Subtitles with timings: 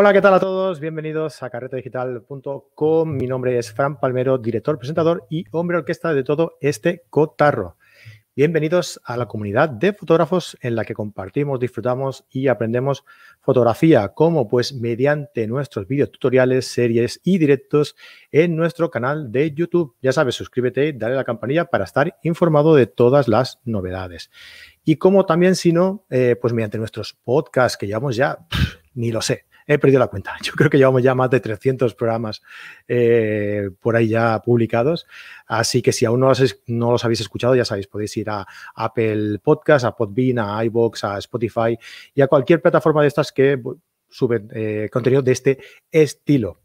[0.00, 0.80] Hola, ¿qué tal a todos?
[0.80, 3.10] Bienvenidos a carretedigital.com.
[3.10, 7.76] Mi nombre es Fran Palmero, director, presentador y hombre orquesta de todo este cotarro.
[8.34, 13.04] Bienvenidos a la comunidad de fotógrafos en la que compartimos, disfrutamos y aprendemos
[13.42, 17.94] fotografía, como pues mediante nuestros vídeos tutoriales, series y directos
[18.32, 19.96] en nuestro canal de YouTube.
[20.00, 24.30] Ya sabes, suscríbete dale a la campanilla para estar informado de todas las novedades.
[24.82, 28.46] Y como también, si no, eh, pues mediante nuestros podcasts que llevamos ya,
[28.94, 30.36] ni lo sé, he perdido la cuenta.
[30.42, 32.42] Yo creo que llevamos ya más de 300 programas
[32.88, 35.06] eh, por ahí ya publicados.
[35.46, 38.46] Así que si aún no los, no los, habéis escuchado, ya sabéis, podéis ir a
[38.74, 41.76] Apple Podcast, a Podbean, a iBox, a Spotify
[42.14, 43.60] y a cualquier plataforma de estas que
[44.08, 45.58] suben eh, contenido de este
[45.90, 46.58] estilo.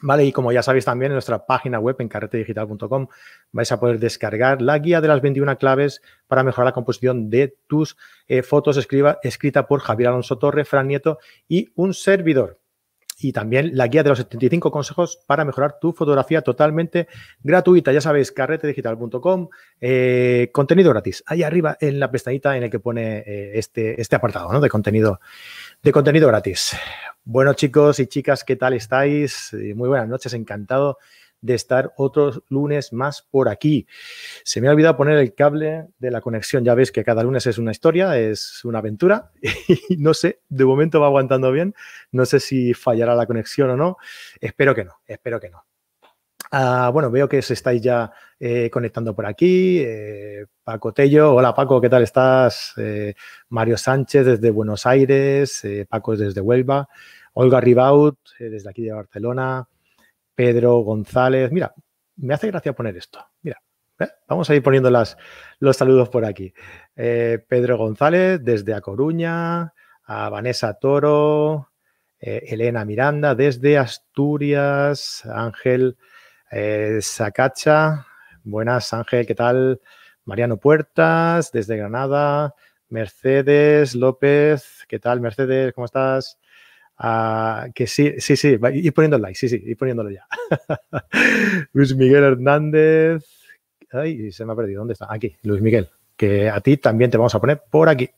[0.00, 3.08] Vale, y como ya sabéis también en nuestra página web en carretedigital.com
[3.50, 7.56] vais a poder descargar la guía de las 21 claves para mejorar la composición de
[7.66, 7.96] tus
[8.28, 12.57] eh, fotos escriba, escrita por Javier Alonso Torre, Fran Nieto y un servidor.
[13.20, 17.08] Y también la guía de los 75 consejos para mejorar tu fotografía totalmente
[17.42, 17.92] gratuita.
[17.92, 19.48] Ya sabéis, carretedigital.com,
[19.80, 21.24] eh, contenido gratis.
[21.26, 24.60] Ahí arriba en la pestañita en el que pone eh, este, este apartado ¿no?
[24.60, 25.20] de, contenido,
[25.82, 26.76] de contenido gratis.
[27.24, 29.52] Bueno, chicos y chicas, ¿qué tal estáis?
[29.52, 30.98] Eh, muy buenas noches, encantado
[31.40, 33.86] de estar otros lunes más por aquí.
[34.44, 36.64] Se me ha olvidado poner el cable de la conexión.
[36.64, 39.30] Ya veis que cada lunes es una historia, es una aventura
[39.88, 41.74] y no sé, de momento va aguantando bien.
[42.12, 43.96] No sé si fallará la conexión o no.
[44.40, 45.64] Espero que no, espero que no.
[46.50, 49.80] Ah, bueno, veo que os estáis ya eh, conectando por aquí.
[49.80, 52.74] Eh, Paco Tello, hola Paco, ¿qué tal estás?
[53.50, 56.88] Mario Sánchez desde Buenos Aires, Paco desde Huelva.
[57.40, 59.68] Olga Ribaut, eh, desde aquí de Barcelona,
[60.38, 61.50] Pedro González.
[61.50, 61.74] Mira,
[62.14, 63.18] me hace gracia poner esto.
[63.42, 63.60] Mira,
[63.98, 64.06] ¿eh?
[64.28, 65.16] vamos a ir poniendo las,
[65.58, 66.54] los saludos por aquí.
[66.94, 71.72] Eh, Pedro González, desde A Coruña, a Vanessa Toro,
[72.20, 75.96] Elena Miranda, desde Asturias, Ángel
[77.00, 78.06] Sacacha.
[78.44, 79.80] Buenas, Ángel, ¿qué tal?
[80.24, 82.54] Mariano Puertas, desde Granada.
[82.88, 85.72] Mercedes López, ¿qué tal, Mercedes?
[85.72, 86.38] ¿Cómo estás?
[86.98, 90.26] Ah, que sí, sí, sí, y poniendo el like, sí, sí, y poniéndolo ya.
[91.72, 93.24] Luis Miguel Hernández.
[93.92, 94.80] Ay, se me ha perdido.
[94.80, 95.06] ¿Dónde está?
[95.08, 95.88] Aquí, Luis Miguel.
[96.16, 98.10] Que a ti también te vamos a poner por aquí.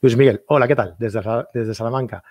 [0.00, 0.96] Luis Miguel, hola, ¿qué tal?
[0.98, 1.20] Desde,
[1.54, 2.24] desde Salamanca.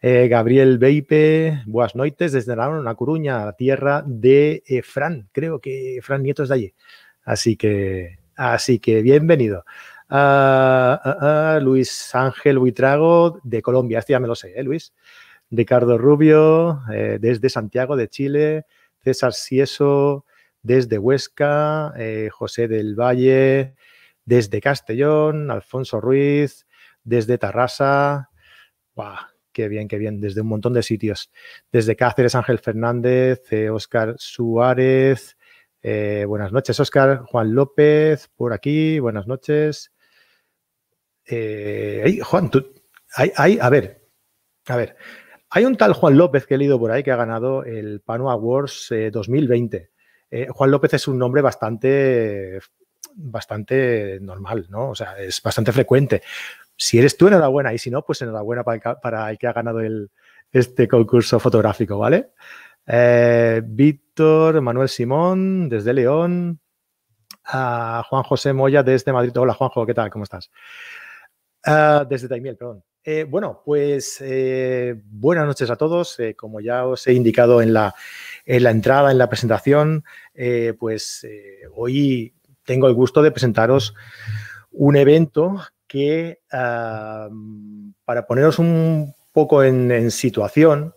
[0.00, 5.28] Eh, Gabriel Beipe, buenas noches, desde La Coruña, la tierra de eh, Fran.
[5.32, 6.74] Creo que Fran Nieto es de allí.
[7.22, 9.64] Así que, así que bienvenido.
[10.08, 13.98] Ah, ah, Luis Ángel Buitrago de Colombia.
[13.98, 14.92] Este ya me lo sé, ¿eh, Luis?
[15.56, 18.66] Ricardo Rubio, eh, desde Santiago de Chile,
[19.02, 20.24] César Sieso,
[20.62, 23.74] desde Huesca, eh, José del Valle,
[24.24, 26.66] desde Castellón, Alfonso Ruiz,
[27.02, 28.30] desde Tarrasa.
[28.94, 29.16] ¡Wow!
[29.52, 31.30] Qué bien, qué bien, desde un montón de sitios.
[31.70, 35.36] Desde Cáceres, Ángel Fernández, Oscar eh, Suárez.
[35.82, 37.22] buenas noches, Oscar.
[37.26, 38.98] Juan López, por aquí.
[38.98, 39.92] Buenas noches.
[41.26, 42.74] Juan, tú,
[43.16, 44.08] hay, a ver,
[44.66, 44.96] a ver,
[45.56, 48.28] hay un tal Juan López que he leído por ahí que ha ganado el Pano
[48.28, 49.76] Awards 2020.
[49.76, 49.88] Eh,
[50.28, 52.58] eh, Juan López es un nombre bastante,
[53.14, 54.90] bastante normal, ¿no?
[54.90, 56.22] O sea, es bastante frecuente.
[56.76, 57.72] Si eres tú, enhorabuena.
[57.72, 59.78] Y si no, pues enhorabuena para el, que ha ganado
[60.50, 62.30] este concurso fotográfico, ¿vale?
[62.84, 66.58] Eh, Víctor, Manuel Simón, desde León.
[67.44, 69.36] Juan José Moya, desde Madrid.
[69.36, 70.10] Hola, Juanjo, ¿qué tal?
[70.10, 70.50] ¿Cómo estás?
[71.64, 72.82] Ah, desde Taimiel, perdón.
[73.06, 76.18] Eh, bueno, pues eh, buenas noches a todos.
[76.20, 77.94] Eh, como ya os he indicado en la,
[78.46, 80.04] entrada, en la presentación,
[80.78, 81.26] pues
[81.74, 82.32] hoy
[82.64, 83.94] tengo el gusto de presentaros
[84.70, 87.28] un evento que, para
[88.26, 90.94] poneros un poco en, situación,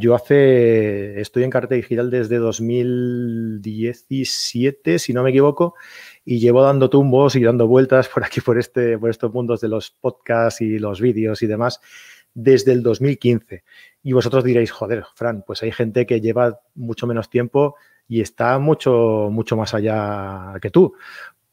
[0.00, 5.76] yo hace, estoy en carta digital desde 2017, si no me equivoco,
[6.24, 9.68] y llevo dando tumbos y dando vueltas por aquí, por, este, por estos mundos de
[9.68, 11.80] los podcasts y los vídeos y demás
[12.34, 13.64] desde el 2015.
[14.02, 17.76] Y vosotros diréis, joder, Fran, pues hay gente que lleva mucho menos tiempo
[18.06, 20.94] y está mucho, mucho más allá que tú.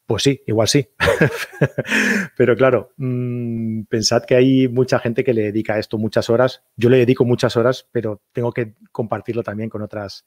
[0.06, 0.90] Pues sí, igual sí.
[2.36, 6.64] Pero claro, mmm, pensad que hay mucha gente que le dedica a esto muchas horas.
[6.76, 10.26] Yo le dedico muchas horas, pero tengo que compartirlo también con otras,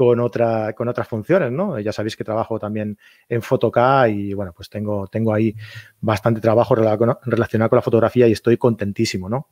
[0.00, 1.78] con, otra, con otras funciones, ¿no?
[1.78, 2.96] Ya sabéis que trabajo también
[3.28, 5.54] en Photocá y, bueno, pues tengo, tengo ahí
[6.00, 9.48] bastante trabajo relacionado con la fotografía y estoy contentísimo, ¿no?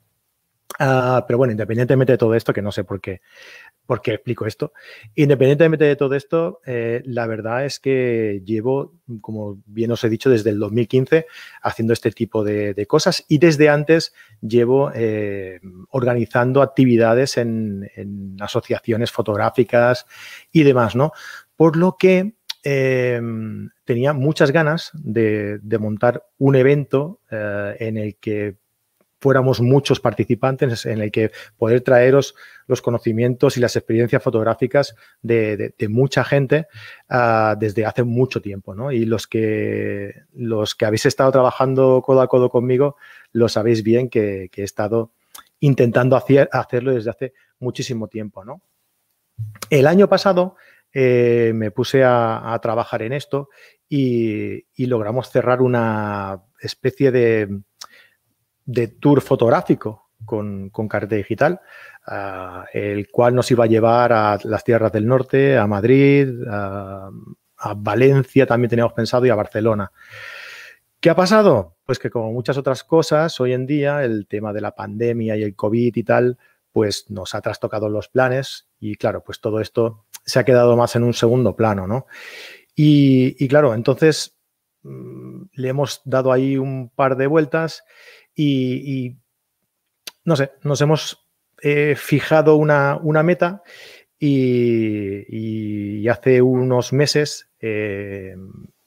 [0.80, 3.20] Ah, pero bueno, independientemente de todo esto, que no sé por qué,
[3.84, 4.72] por qué explico esto,
[5.16, 10.30] independientemente de todo esto, eh, la verdad es que llevo, como bien os he dicho,
[10.30, 11.26] desde el 2015
[11.62, 15.60] haciendo este tipo de, cosas y desde antes llevo eh,
[15.90, 20.06] organizando actividades en, asociaciones fotográficas
[20.52, 21.10] y demás, ¿no?
[21.56, 23.20] Por lo que eh,
[23.84, 28.58] tenía muchas ganas de, montar un evento en el que
[29.20, 32.34] fuéramos muchos participantes en el que poder traeros
[32.66, 36.66] los conocimientos y las experiencias fotográficas de, mucha gente
[37.08, 38.74] ah, desde hace mucho tiempo.
[38.74, 38.92] ¿no?
[38.92, 42.96] Y los que, los que habéis estado trabajando codo a codo conmigo,
[43.32, 45.12] lo sabéis bien que, he estado
[45.60, 48.44] intentando hacer, hacerlo desde hace muchísimo tiempo.
[48.44, 48.62] ¿no?
[49.70, 50.56] El año pasado
[50.92, 53.48] eh, me puse a, trabajar en esto
[53.88, 57.62] y logramos cerrar una especie de
[58.68, 61.60] de tour fotográfico con, con carrete digital,
[62.06, 67.10] ah, el cual nos iba a llevar a las tierras del norte, a Madrid, a,
[67.76, 69.90] Valencia también teníamos pensado y a Barcelona.
[71.00, 71.76] ¿Qué ha pasado?
[71.84, 75.42] Pues que como muchas otras cosas, hoy en día el tema de la pandemia y
[75.42, 76.38] el COVID y tal,
[76.70, 80.94] pues nos ha trastocado los planes y claro, pues todo esto se ha quedado más
[80.94, 82.06] en un segundo plano, ¿no?
[82.76, 84.36] Y, y claro, entonces
[84.82, 87.82] mm, le hemos dado ahí un par de vueltas
[88.40, 89.16] y,
[90.24, 91.26] no sé, nos hemos
[91.60, 93.62] eh, fijado una, meta
[94.18, 98.36] y, hace unos meses eh,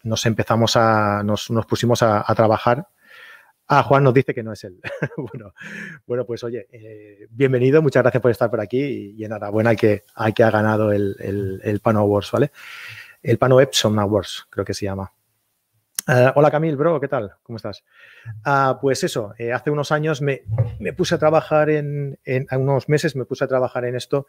[0.04, 2.88] nos empezamos a, nos, pusimos a, trabajar.
[3.68, 4.80] Ah, Juan nos dice que no es él.
[5.18, 5.54] bueno,
[6.08, 10.34] bueno, pues oye, eh, bienvenido, muchas gracias por estar por aquí y, enhorabuena que, hay
[10.34, 12.52] que ha ganado el, el, el Pano Awards, ¿vale?
[13.22, 15.12] El Pano Epson Awards, creo que se llama.
[16.08, 17.34] Eh, hola Camil, bro, ¿qué tal?
[17.44, 17.84] ¿Cómo estás?
[18.44, 20.44] Ah, pues eso, eh, hace unos años me,
[20.96, 24.26] puse a trabajar en, en, unos meses me puse a trabajar en esto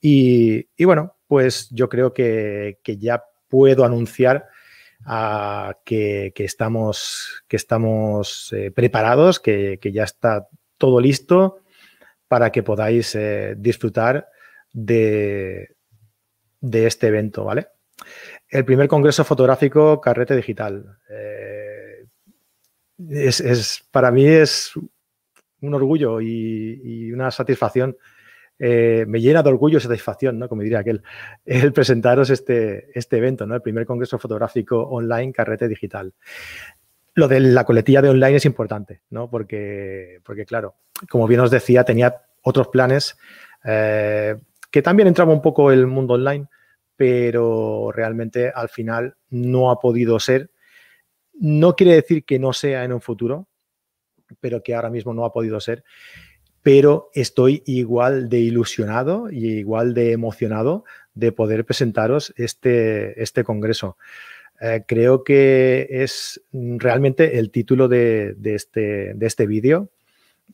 [0.00, 4.48] y, bueno, pues yo creo que, ya puedo anunciar
[5.06, 11.60] ah, que, estamos, que estamos eh, preparados, que, ya está todo listo
[12.28, 13.16] para que podáis
[13.56, 14.28] disfrutar
[14.72, 15.76] de,
[16.60, 17.68] de este evento, ¿vale?
[18.48, 20.98] El primer congreso fotográfico Carrete Digital.
[21.08, 22.06] Eh,
[23.10, 24.72] es, para mí es
[25.60, 27.96] un orgullo y, una satisfacción.
[28.58, 30.48] Eh, me llena de orgullo y satisfacción, ¿no?
[30.48, 31.02] Como diría aquel,
[31.44, 33.54] el presentaros este, este evento, ¿no?
[33.54, 36.12] El primer congreso fotográfico online Carrete Digital.
[37.16, 39.30] Lo de la coletilla de online es importante, ¿no?
[39.30, 40.74] Porque, porque claro,
[41.08, 43.16] como bien os decía, tenía otros planes
[43.64, 44.36] eh,
[44.70, 46.48] que también entraba un poco el mundo online,
[46.96, 50.50] pero realmente al final no ha podido ser.
[51.34, 53.48] No quiere decir que no sea en un futuro,
[54.40, 55.84] pero que ahora mismo no ha podido ser.
[56.62, 63.98] Pero estoy igual de ilusionado y igual de emocionado de poder presentaros este, este congreso.
[64.60, 69.90] Eh, creo que es realmente el título de, este, de este vídeo.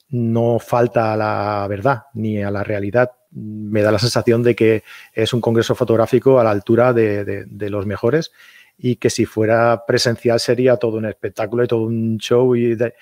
[0.08, 4.82] No falta a la verdad ni a la realidad me da la sensación de que
[5.12, 8.32] es un congreso fotográfico a la altura de, los mejores
[8.76, 12.94] y que si fuera presencial sería todo un espectáculo y todo un show y de,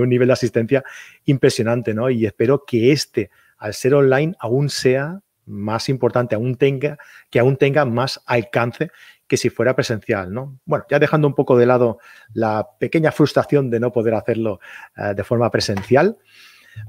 [0.00, 0.84] un nivel de asistencia
[1.24, 2.10] impresionante, ¿no?
[2.10, 6.98] Y espero que este, al ser online, aún sea más importante, aún tenga,
[7.30, 8.90] que aún tenga más alcance
[9.26, 10.58] que si fuera presencial, ¿no?
[10.66, 11.98] Bueno, ya dejando un poco de lado
[12.34, 14.60] la pequeña frustración de no poder hacerlo
[14.96, 16.18] eh, de forma presencial,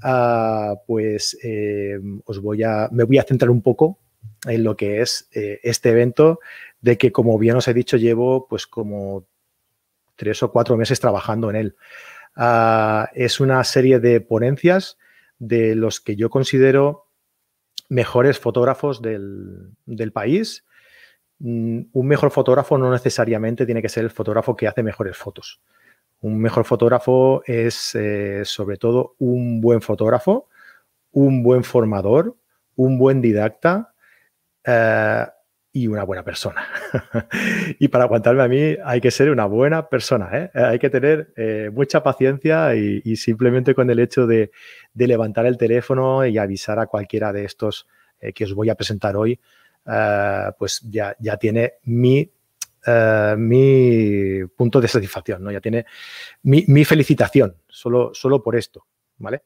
[0.02, 4.00] Ah, pues eh, os voy a, me voy a centrar un poco
[4.46, 6.40] en lo que es eh, este evento,
[6.82, 9.26] de que como bien os he dicho, llevo pues como
[10.16, 11.76] tres o cuatro meses trabajando en él.
[12.36, 14.98] Ah, es una serie de ponencias
[15.40, 17.08] de los que yo considero
[17.90, 20.66] mejores fotógrafos del, del país.
[21.40, 25.62] Mm, un mejor fotógrafo no necesariamente tiene que ser el fotógrafo que hace mejores fotos.
[26.24, 30.48] Un mejor fotógrafo es eh, sobre todo un buen fotógrafo,
[31.12, 32.38] un buen formador,
[32.78, 33.94] un buen didacta
[34.64, 35.26] eh,
[35.74, 36.66] y una buena persona.
[37.78, 40.50] y para aguantarme a mí hay que ser una buena persona, ¿eh?
[40.54, 41.34] hay que tener
[41.74, 44.50] mucha paciencia y, simplemente con el hecho de,
[44.94, 47.86] levantar el teléfono y avisar a cualquiera de estos
[48.34, 49.42] que os voy a presentar hoy,
[50.58, 52.32] pues ya, ya tiene mi
[52.86, 55.52] eh, mi punto de satisfacción, ¿no?
[55.52, 55.86] Ya tiene
[56.44, 58.86] mi, felicitación, solo, solo por esto,
[59.18, 59.44] ¿vale?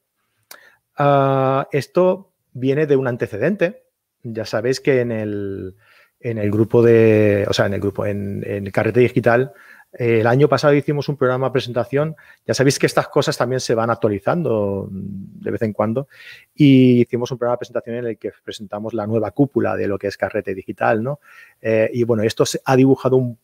[0.97, 3.83] Ah, esto viene de un antecedente.
[4.23, 5.75] Ya sabéis que en el,
[6.19, 9.53] en el grupo de, o sea, en el grupo, en, el carrete digital,
[9.93, 12.15] el año pasado hicimos un programa de presentación.
[12.45, 16.07] Ya sabéis que estas cosas también se van actualizando de vez en cuando.
[16.53, 19.97] Y hicimos un programa de presentación en el que presentamos la nueva cúpula de lo
[19.97, 21.19] que es Carrete Digital, ¿no?
[21.61, 23.39] Eh, y bueno, esto se ha dibujado un,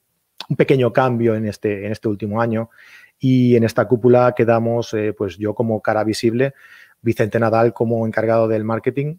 [0.57, 2.69] pequeño cambio en este, en este último año.
[3.17, 6.53] Y en esta cúpula quedamos, eh, pues yo como cara visible,
[7.01, 9.17] Vicente Nadal como encargado del marketing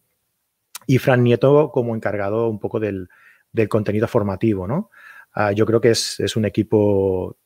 [0.87, 3.09] y Fran Nieto como encargado un poco del,
[3.53, 4.91] del contenido formativo, ¿no?
[5.35, 7.37] Ah, yo creo que es, es, un equipo,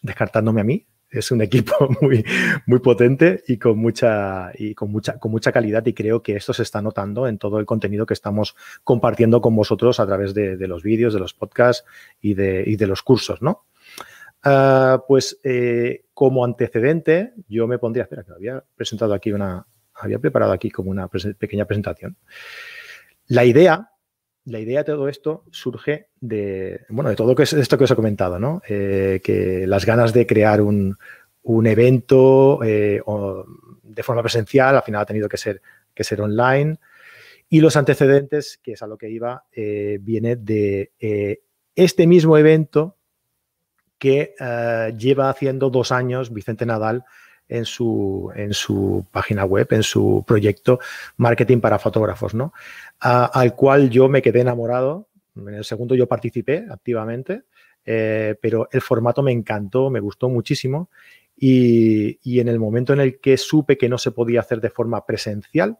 [0.00, 2.24] descartándome a mí, es un equipo muy,
[2.66, 6.52] muy potente y con mucha, y con mucha, con mucha calidad y creo que esto
[6.52, 10.56] se está notando en todo el contenido que estamos compartiendo con vosotros a través de,
[10.66, 11.84] los vídeos, de los podcasts
[12.20, 13.66] y de, y de los cursos, ¿no?
[14.44, 20.18] Uh, pues eh, como antecedente, yo me pondría, espera, que había presentado aquí una, había
[20.18, 22.16] preparado aquí como una pequeña presentación.
[23.28, 23.91] La idea
[24.44, 28.38] la idea de todo esto surge de, bueno, de todo esto que os he comentado,
[28.38, 28.60] ¿no?
[28.68, 30.96] Eh, que las ganas de crear un,
[31.64, 33.00] evento eh,
[33.82, 35.62] de forma presencial, al final ha tenido que ser,
[35.94, 36.78] que ser online.
[37.48, 40.92] Y los antecedentes, que es a lo que iba, eh, viene de
[41.74, 42.96] este mismo evento
[43.98, 44.34] que
[44.98, 47.04] lleva haciendo dos años Vicente Nadal
[47.52, 50.80] en su, en su página web, en su proyecto
[51.16, 52.52] Marketing para Fotógrafos, ¿no?
[52.98, 55.08] al cual yo me quedé enamorado.
[55.36, 57.42] En el segundo yo participé activamente,
[57.84, 60.88] eh, pero el formato me encantó, me gustó muchísimo
[61.36, 65.04] y, en el momento en el que supe que no se podía hacer de forma
[65.04, 65.78] presencial,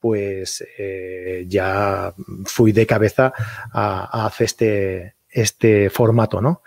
[0.00, 2.12] pues eh, ya
[2.44, 3.32] fui de cabeza
[3.72, 6.62] a, a hacer este, este formato, ¿no?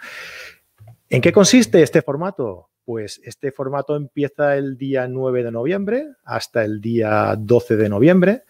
[1.09, 2.68] ¿En qué consiste este formato?
[2.89, 8.45] Pues este formato empieza el día 9 de noviembre hasta el día 12 de noviembre.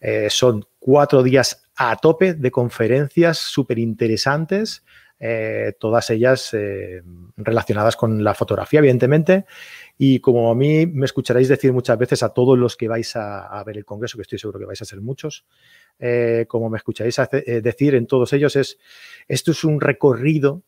[0.00, 4.84] Eh, son cuatro días a tope de conferencias súper interesantes,
[5.20, 7.04] eh, todas ellas eh,
[7.36, 9.44] relacionadas con la fotografía, evidentemente.
[9.96, 13.62] Y como a mí me escucharéis decir muchas veces a todos los que vais a,
[13.64, 15.46] ver el Congreso, que estoy seguro que vais a ser muchos,
[16.48, 17.16] como me escucharéis
[17.62, 18.76] decir en todos ellos, es
[19.28, 20.64] esto es un recorrido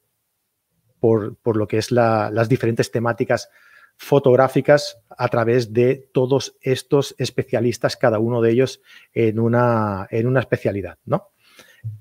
[1.00, 3.50] por, lo que es las diferentes temáticas
[3.97, 10.41] fotográficas a través de todos estos especialistas, cada uno de ellos en una, en una
[10.41, 10.99] especialidad.
[11.05, 11.31] ¿no?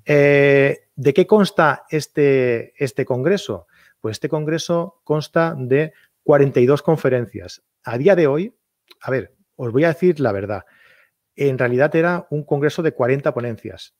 [0.04, 3.66] Eh, ¿De qué consta este, este congreso?
[4.00, 7.62] Pues este congreso consta de 42 conferencias.
[7.84, 8.54] A día de hoy,
[9.00, 10.64] a ver, os voy a decir la verdad,
[11.34, 13.94] en realidad era un congreso de 40 ponencias,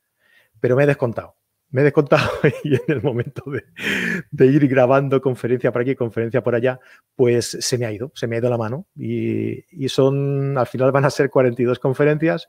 [0.61, 1.37] pero me he descontado
[1.71, 2.31] me he descontado
[2.65, 6.81] y en el momento de, ir grabando conferencia por aquí, conferencia por allá,
[7.15, 10.93] pues se me ha ido, se me ha ido la mano y, son, al final
[10.93, 12.49] van a ser 42 conferencias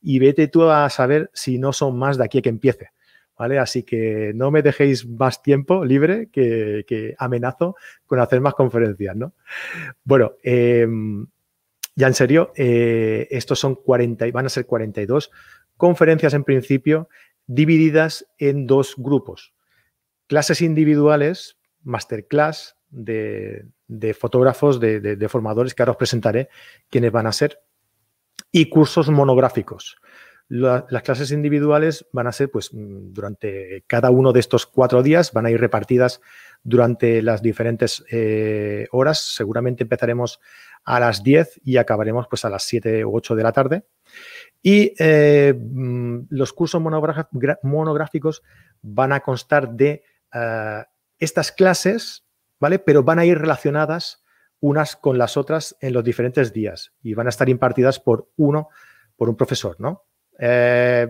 [0.00, 2.90] y vete tú a saber si no son más de aquí a que empiece.
[3.38, 3.60] ¿Vale?
[3.60, 9.32] Así que no me dejéis más tiempo libre que, amenazo con hacer más conferencias, ¿no?
[10.02, 11.24] Bueno, em,
[11.94, 15.30] ya en serio, eh, estos son 40, van a ser 42
[15.76, 17.08] conferencias en principio
[17.48, 19.52] divididas en dos grupos.
[20.28, 23.64] Clases individuales, masterclass de,
[24.16, 26.48] fotógrafos, de, formadores que ahora os presentaré
[26.90, 27.60] quiénes van a ser,
[28.52, 29.96] y cursos monográficos.
[30.48, 35.46] las clases individuales van a ser, pues, durante cada uno de estos cuatro días, van
[35.46, 36.20] a ir repartidas
[36.62, 39.34] durante las diferentes eh, horas.
[39.34, 40.40] Seguramente empezaremos
[40.84, 43.84] a las 10 y acabaremos pues a las 7 u 8 de la tarde.
[44.62, 48.42] Y eh, mm, los cursos monográficos
[48.82, 50.84] van a constar de eh,
[51.18, 52.24] estas clases,
[52.58, 52.78] ¿vale?
[52.78, 54.22] Pero van a ir relacionadas
[54.60, 58.68] unas con las otras en los diferentes días y van a estar impartidas por uno,
[59.16, 60.04] por un profesor, ¿no?
[60.38, 61.08] Eh,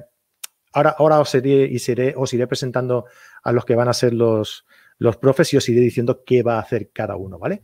[0.73, 3.07] ahora, ahora os, iré, y seré, os iré presentando
[3.43, 4.67] a los que van a ser los,
[4.99, 7.63] los profes y os iré diciendo qué va a hacer cada uno, ¿vale?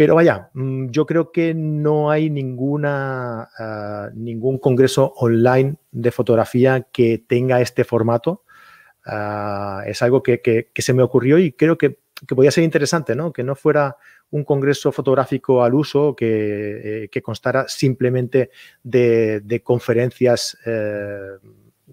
[0.00, 6.86] Pero vaya, mm, yo creo que no hay ninguna, ah, ningún congreso online de fotografía
[6.90, 8.42] que tenga este formato.
[9.04, 11.98] Ah, es algo que, se me ocurrió y creo que,
[12.34, 13.30] podía ser interesante, ¿no?
[13.30, 13.98] Que no fuera
[14.30, 18.48] un congreso fotográfico al uso que, eh, constara simplemente
[18.82, 21.36] de, conferencias eh,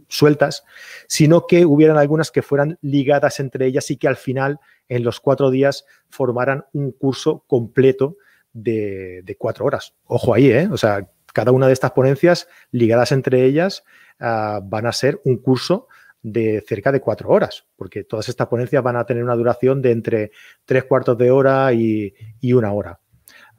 [0.07, 0.63] sueltas,
[1.07, 5.19] sino que hubieran algunas que fueran ligadas entre ellas y que al final en los
[5.19, 8.17] cuatro días formaran un curso completo
[8.53, 9.93] de, cuatro horas.
[10.05, 10.69] Ojo ahí, ¿eh?
[10.71, 13.83] O sea, cada una de estas ponencias ligadas entre ellas
[14.19, 15.87] ah, van a ser un curso
[16.23, 19.91] de cerca de cuatro horas, porque todas estas ponencias van a tener una duración de
[19.91, 20.31] entre
[20.65, 22.13] tres cuartos de hora y,
[22.53, 22.99] una hora.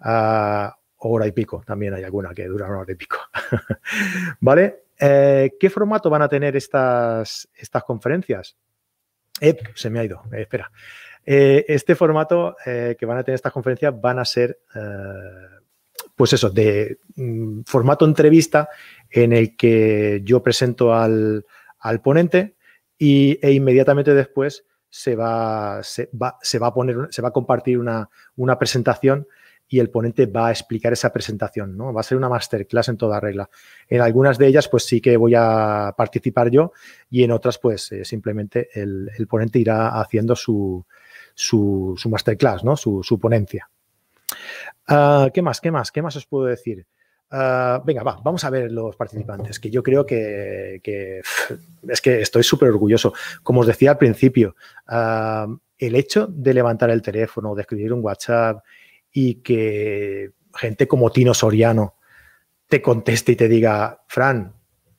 [0.00, 3.18] Uh, hora y pico, también hay alguna que dura una hora y pico.
[4.40, 4.87] ¿Vale?
[4.98, 8.56] Eh, ¿Qué formato van a tener estas, estas conferencias?
[9.40, 10.70] Eh, se me ha ido, espera.
[11.24, 14.60] Eh, este formato que van a tener estas conferencias van a ser,
[16.16, 18.68] pues eso, de mm, formato entrevista
[19.10, 21.44] en el que yo presento al,
[22.02, 22.56] ponente
[22.96, 27.32] y, e inmediatamente después se va, se va, se va a poner, se va a
[27.32, 29.28] compartir una, una presentación
[29.68, 31.92] y el ponente va a explicar esa presentación, ¿no?
[31.92, 33.50] Va a ser una masterclass en toda regla.
[33.88, 36.72] En algunas de ellas, pues sí que voy a participar yo
[37.10, 40.84] y en otras, pues eh, simplemente el, ponente irá haciendo su,
[41.34, 42.76] su, masterclass, ¿no?
[42.76, 43.68] Su, ponencia.
[44.86, 45.60] Ah, ¿Qué más?
[45.60, 45.92] ¿Qué más?
[45.92, 46.86] ¿Qué más os puedo decir?
[47.30, 50.80] Ah, venga, va, vamos a ver los participantes, que yo creo que,
[51.88, 53.12] es que estoy súper orgulloso.
[53.42, 54.56] Como os decía al principio,
[54.86, 55.46] ah,
[55.76, 58.64] el hecho de levantar el teléfono, de escribir un WhatsApp,
[59.12, 61.94] y que gente como Tino Soriano
[62.68, 64.54] te conteste y te diga, Fran,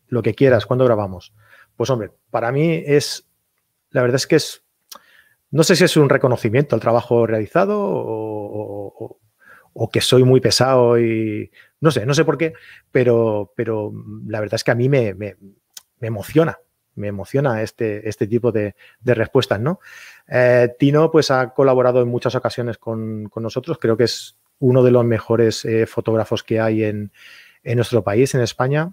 [0.07, 1.33] lo que quieras, ¿cuándo grabamos?
[1.75, 3.29] Pues hombre, para mí es,
[3.91, 4.63] la verdad es que es,
[5.51, 9.19] no sé si es un reconocimiento al trabajo realizado o,
[9.91, 11.49] que soy muy pesado y
[11.79, 12.53] no sé, no sé por qué,
[12.91, 13.91] pero, pero
[14.27, 15.35] la verdad es que a mí me, me,
[16.01, 16.59] emociona,
[16.95, 19.79] me emociona este, este tipo de, de respuestas, ¿no?
[20.27, 24.91] Eh, Tino pues ha colaborado en muchas ocasiones con, nosotros, creo que es uno de
[24.91, 27.11] los mejores eh, fotógrafos que hay en,
[27.63, 28.91] nuestro país, en España,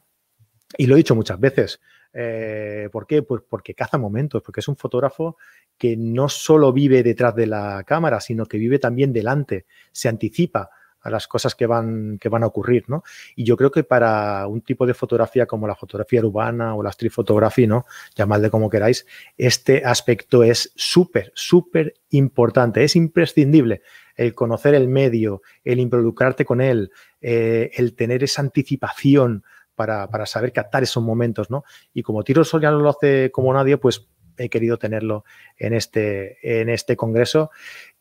[0.76, 1.81] y lo he dicho muchas veces.
[2.12, 3.23] Eh, ¿Por qué?
[3.23, 5.37] Pues porque caza momentos, porque es un fotógrafo
[5.76, 10.71] que no solo vive detrás de la cámara, sino que vive también delante, se anticipa
[11.07, 13.05] a las cosas que van, que van a ocurrir, ¿no?
[13.37, 16.91] Y yo creo que para un tipo de fotografía como la fotografía urbana o la
[16.91, 17.87] street photography, ¿no?
[18.17, 19.07] Llamadle como queráis,
[19.39, 23.83] este aspecto es súper, súper importante, es imprescindible
[24.17, 29.45] el conocer el medio, el involucrarte con él, eh, el tener esa anticipación
[29.77, 31.63] para, saber captar esos momentos, ¿no?
[31.95, 34.09] Y como Tiro Sol ya no lo hace como nadie, pues
[34.39, 35.25] he querido tenerlo
[35.57, 37.51] en este, en este congreso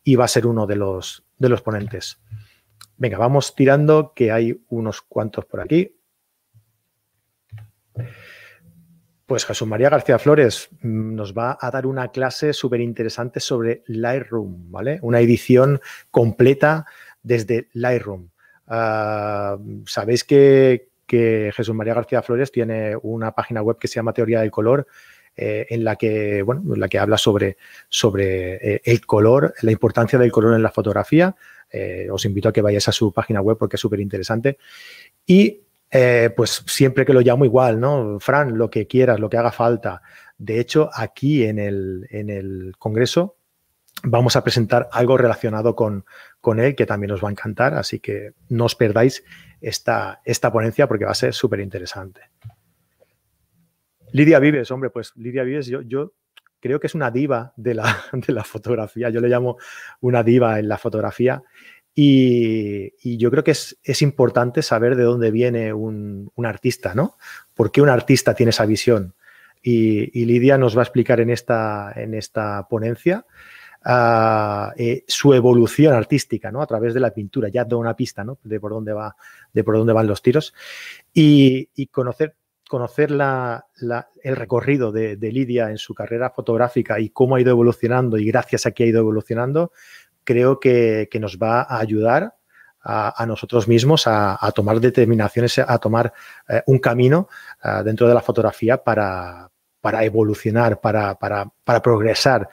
[0.02, 2.18] y va a ser uno de los, de los ponentes.
[2.96, 5.96] Venga, vamos tirando, que hay unos cuantos por aquí.
[9.26, 13.82] Pues Jesús María García Flores mm, nos va a dar una clase súper interesante sobre
[13.86, 15.00] Lightroom, ¿vale?
[15.02, 15.80] Una edición
[16.10, 16.86] completa
[17.22, 18.28] desde Lightroom.
[18.68, 24.40] Ah, Sabéis que, Jesús María García Flores tiene una página web que se llama Teoría
[24.40, 24.86] del Color,
[25.36, 27.58] eh, en la que, bueno, en la que habla sobre,
[27.88, 31.36] sobre eh, el color, la importancia del color en la fotografía.
[31.70, 34.58] Eh, os invito a que vayáis a su página web porque es súper interesante.
[35.26, 38.18] Y eh, pues siempre que lo llamo igual, ¿no?
[38.20, 40.02] Fran, lo que quieras, lo que haga falta.
[40.38, 43.36] De hecho, aquí en el, en el Congreso
[44.02, 46.04] vamos a presentar algo relacionado con,
[46.40, 49.24] con, él que también os va a encantar, así que no os perdáis
[49.60, 52.20] esta, esta ponencia porque va a ser súper interesante.
[54.12, 56.12] Lidia Vives, hombre, pues Lidia Vives, yo, yo
[56.60, 59.10] creo que es una diva de la, de la fotografía.
[59.10, 59.56] Yo le llamo
[60.00, 61.42] una diva en la fotografía.
[61.98, 67.16] Y, yo creo que es, importante saber de dónde viene un, artista, ¿no?
[67.54, 69.14] ¿Por qué un artista tiene esa visión?
[69.62, 73.24] Y, Lidia nos va a explicar en esta, en esta ponencia
[73.82, 76.60] ah, eh, su evolución artística, ¿no?
[76.60, 77.48] A través de la pintura.
[77.48, 78.38] Ya da una pista, ¿no?
[78.44, 79.16] De por dónde va,
[79.54, 80.52] de por dónde van los tiros.
[81.14, 82.36] Y, y conocer
[82.68, 88.26] conocer el recorrido de, Lidia en su carrera fotográfica y cómo ha ido evolucionando y
[88.26, 89.72] gracias a que ha ido evolucionando,
[90.24, 92.34] creo que, nos va a ayudar
[92.82, 96.12] a, nosotros mismos a, tomar determinaciones, a tomar
[96.48, 97.28] eh, un camino
[97.62, 99.50] eh, dentro de la fotografía para,
[100.02, 101.16] evolucionar, para,
[101.82, 102.48] progresar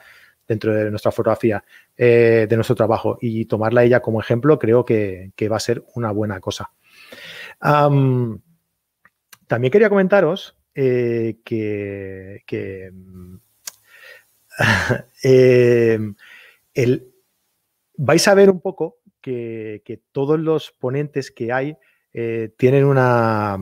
[0.47, 1.63] dentro de nuestra fotografía,
[1.95, 6.11] eh, de nuestro trabajo y tomarla ella como ejemplo, creo que, va a ser una
[6.11, 6.71] buena cosa.
[9.53, 12.41] También quería comentaros eh, que,
[15.23, 15.99] eh,
[17.95, 21.77] vais a ver un poco que, todos los ponentes que hay
[22.15, 23.59] eh, tienen una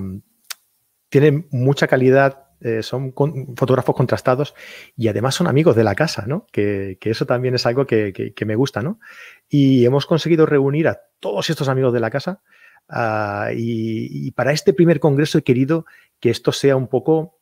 [1.10, 2.46] tienen mucha calidad,
[2.84, 3.14] son
[3.58, 4.56] fotógrafos contrastados
[4.96, 6.48] y además son amigos de la casa, ¿no?
[6.54, 9.02] Que, eso también es algo que, que, me gusta, ¿no?
[9.50, 12.42] Y hemos conseguido reunir a todos estos amigos de la casa
[12.88, 15.86] Ah, y, para este primer congreso he querido
[16.20, 17.40] que esto sea un poco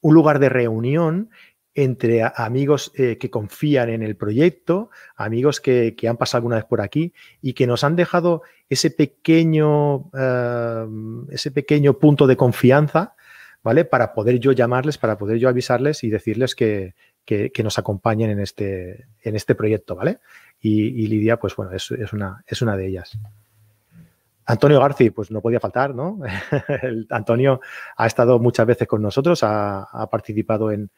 [0.00, 1.30] un lugar de reunión
[1.76, 6.80] entre amigos eh, que confían en el proyecto, amigos que, han pasado alguna vez por
[6.80, 10.86] aquí y que nos han dejado ese pequeño, ah,
[11.30, 13.14] ese pequeño punto de confianza,
[13.64, 13.84] ¿vale?
[13.84, 16.94] Para poder yo llamarles, para poder yo avisarles y decirles que,
[17.64, 20.18] nos acompañen en este, en este proyecto, ¿vale?
[20.60, 23.18] Y, Lidia, pues bueno, es, una, es una de ellas.
[24.46, 26.20] Antonio Garci, pues no podía faltar, ¿no?
[27.10, 27.60] Antonio
[27.96, 30.90] ha estado muchas veces con nosotros, ha, participado en,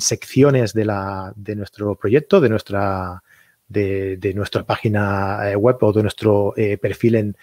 [0.00, 3.22] secciones de, la, de, nuestro proyecto, de nuestra,
[3.68, 7.36] de, nuestra página eh, web o de nuestro eh, perfil en,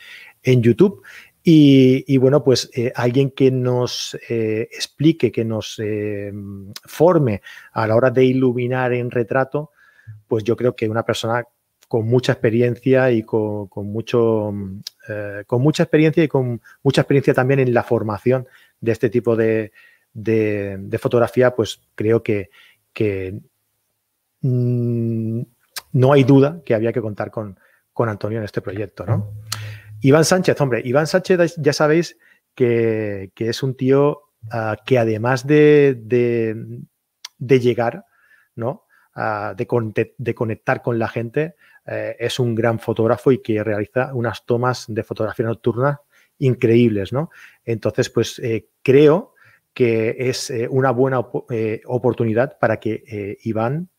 [0.43, 1.01] en YouTube.
[1.41, 5.81] Y, bueno, pues alguien que nos explique, que nos
[6.85, 9.71] forme a la hora de iluminar en retrato,
[10.27, 11.43] pues yo creo que una persona
[11.89, 14.53] con mucha experiencia y con, mucho
[15.47, 18.47] con mucha experiencia y con mucha experiencia también en la formación
[18.79, 19.71] de este tipo de,
[20.13, 22.49] de, fotografía, pues creo que,
[24.41, 25.41] mm,
[25.91, 27.57] no hay duda que había que contar con,
[28.01, 29.33] Antonio en este proyecto, ¿no?
[29.99, 32.17] Iván Sánchez, hombre, Iván Sánchez ya sabéis
[32.55, 35.97] que, es un tío ah, que además de,
[37.37, 38.05] de, llegar,
[38.55, 38.85] ¿no?
[39.13, 44.45] Ah, de, conectar con la gente, eh, es un gran fotógrafo y que realiza unas
[44.45, 46.01] tomas de fotografía nocturna
[46.37, 47.29] increíbles, ¿no?
[47.65, 49.33] Entonces, pues eh, creo
[49.73, 53.89] que es eh, una buena oportunidad para que Iván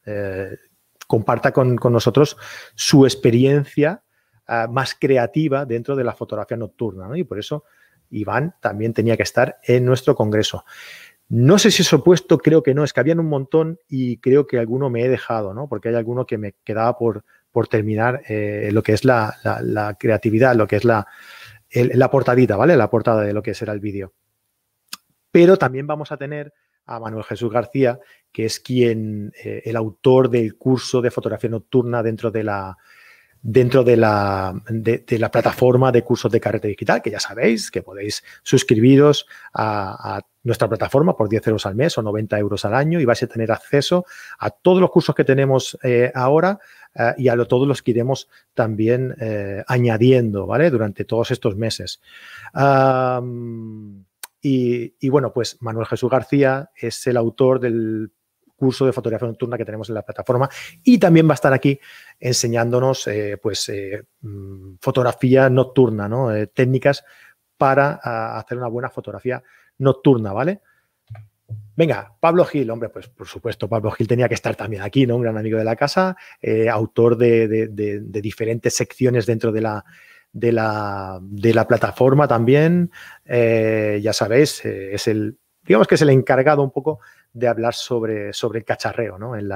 [1.07, 2.37] comparta con, nosotros
[2.75, 4.03] su experiencia
[4.47, 7.11] ah, más creativa dentro de la fotografía nocturna.
[7.19, 7.65] Y por eso
[8.11, 10.65] Iván también tenía que estar en nuestro congreso.
[11.29, 14.47] No sé si es opuesto, creo que no, es que habían un montón y creo
[14.49, 15.69] que alguno me he dejado, ¿no?
[15.69, 20.67] porque hay alguno que me quedaba por, por terminar lo que es la, creatividad, lo
[20.67, 21.07] que es la,
[21.73, 22.77] la portadita, ¿vale?
[22.77, 24.13] La portada de lo que será el vídeo.
[25.31, 26.53] Pero también vamos a tener
[26.87, 28.01] a Manuel Jesús García,
[28.33, 32.77] que es quien, eh, el autor del curso de fotografía nocturna dentro de la,
[33.41, 37.83] dentro de la, de, la plataforma de cursos de carrete digital, que ya sabéis que
[37.83, 42.99] podéis suscribiros a, nuestra plataforma por 10 euros al mes o 90 euros al año
[42.99, 44.07] y vais a tener acceso
[44.39, 46.59] a todos los cursos que tenemos eh, ahora
[46.95, 49.15] eh, y a todos los que iremos también
[49.67, 50.71] añadiendo, ¿vale?
[50.71, 52.01] Durante todos estos meses.
[54.43, 58.11] Y, bueno, pues Manuel Jesús García es el autor del
[58.57, 60.49] curso de fotografía nocturna que tenemos en la plataforma
[60.85, 61.81] y también va a estar aquí
[62.19, 66.35] enseñándonos eh, pues eh, mm, fotografía nocturna, ¿no?
[66.35, 67.03] Eh, técnicas
[67.57, 67.95] para
[68.39, 69.43] hacer una buena fotografía
[69.79, 70.61] nocturna, ¿vale?
[71.77, 75.17] Venga, Pablo Gil, hombre, pues por supuesto, Pablo Gil tenía que estar también aquí, ¿no?
[75.17, 76.17] Un gran amigo de la casa,
[76.71, 77.69] autor de,
[78.23, 79.85] diferentes secciones dentro de la,
[80.33, 82.91] de la, la plataforma también.
[83.25, 87.01] Eh, ya sabéis, eh, es el, digamos que es el encargado un poco
[87.33, 89.37] de hablar sobre, el cacharreo, ¿no?
[89.37, 89.49] En,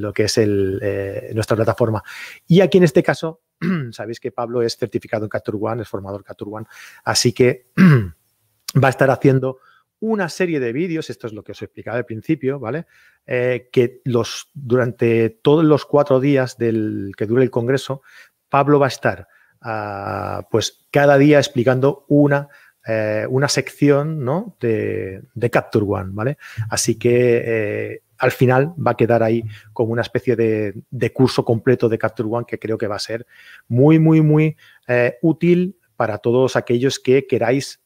[0.00, 2.02] lo que es el, eh, nuestra plataforma.
[2.46, 3.40] Y aquí en este caso,
[3.90, 6.66] sabéis que Pablo es certificado en Capture One, es formador Capture One,
[7.04, 7.68] así que
[8.82, 9.58] va a estar haciendo
[10.02, 12.86] una serie de vídeos, esto es lo que os explicaba al principio, ¿vale?
[13.24, 18.02] que los, durante todos los cuatro días del que dure el congreso,
[18.48, 19.28] Pablo va a estar
[20.50, 22.48] pues cada día explicando una,
[22.86, 24.56] eh, una sección ¿no?
[24.60, 26.38] de, Capture One, ¿vale?
[26.68, 31.88] Así que eh, al final va a quedar ahí como una especie de, curso completo
[31.88, 33.26] de Capture One que creo que va a ser
[33.68, 34.56] muy, muy, muy
[34.88, 37.81] eh, útil para todos aquellos que queráis,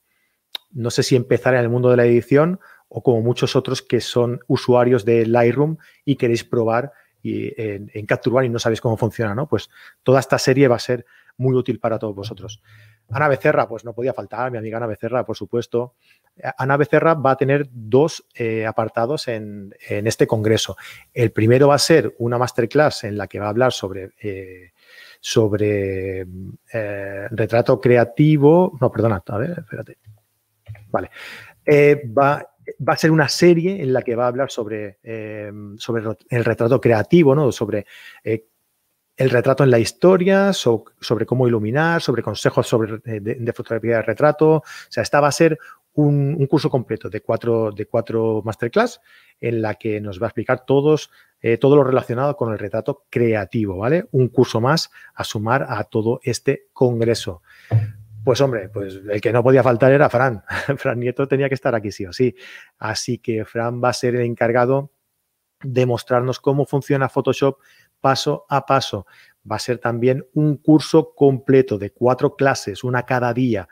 [0.73, 4.01] no sé si empezar en el mundo de la edición o como muchos otros que
[4.01, 8.81] son usuarios de Lightroom y queréis probar y, en, en Capture One y no sabéis
[8.81, 9.49] cómo funciona, ¿no?
[9.49, 9.69] Pues
[10.03, 11.05] toda esta serie va a ser
[11.39, 12.63] muy útil para todos vosotros.
[13.11, 15.95] Ana Becerra, pues no podía faltar, mi amiga Ana Becerra, por supuesto.
[16.59, 20.77] Ana Becerra va a tener dos eh, apartados en, este congreso.
[21.15, 24.73] El primero va a ser una masterclass en la que va a hablar sobre, eh,
[25.21, 26.27] sobre
[26.73, 28.77] eh, retrato creativo.
[28.81, 29.99] No, perdona, a ver, espérate.
[30.91, 31.11] Vale.
[32.17, 32.47] va,
[32.89, 34.99] va a ser una serie en la que va a hablar sobre,
[35.79, 37.53] sobre el retrato creativo, ¿no?
[37.53, 37.87] Sobre
[39.17, 44.03] el retrato en la historia, sobre cómo iluminar, sobre consejos sobre, eh, de, fotografía de
[44.03, 44.57] retrato.
[44.57, 45.59] O sea, esta va a ser
[45.95, 49.01] un, curso completo de cuatro, de cuatro masterclass
[49.41, 53.05] en la que nos va a explicar todos, eh, todo lo relacionado con el retrato
[53.09, 54.07] creativo, ¿vale?
[54.13, 57.43] Un curso más a sumar a todo este congreso.
[58.27, 60.43] Pues hombre, pues el que no podía faltar era Fran.
[60.79, 62.35] Fran Nieto tenía que estar aquí sí o sí.
[62.77, 64.91] Así que Fran va a ser el encargado
[65.63, 67.61] de mostrarnos cómo funciona Photoshop
[68.01, 69.07] paso a paso.
[69.49, 73.69] Va a ser también un curso completo de cuatro clases, una cada día,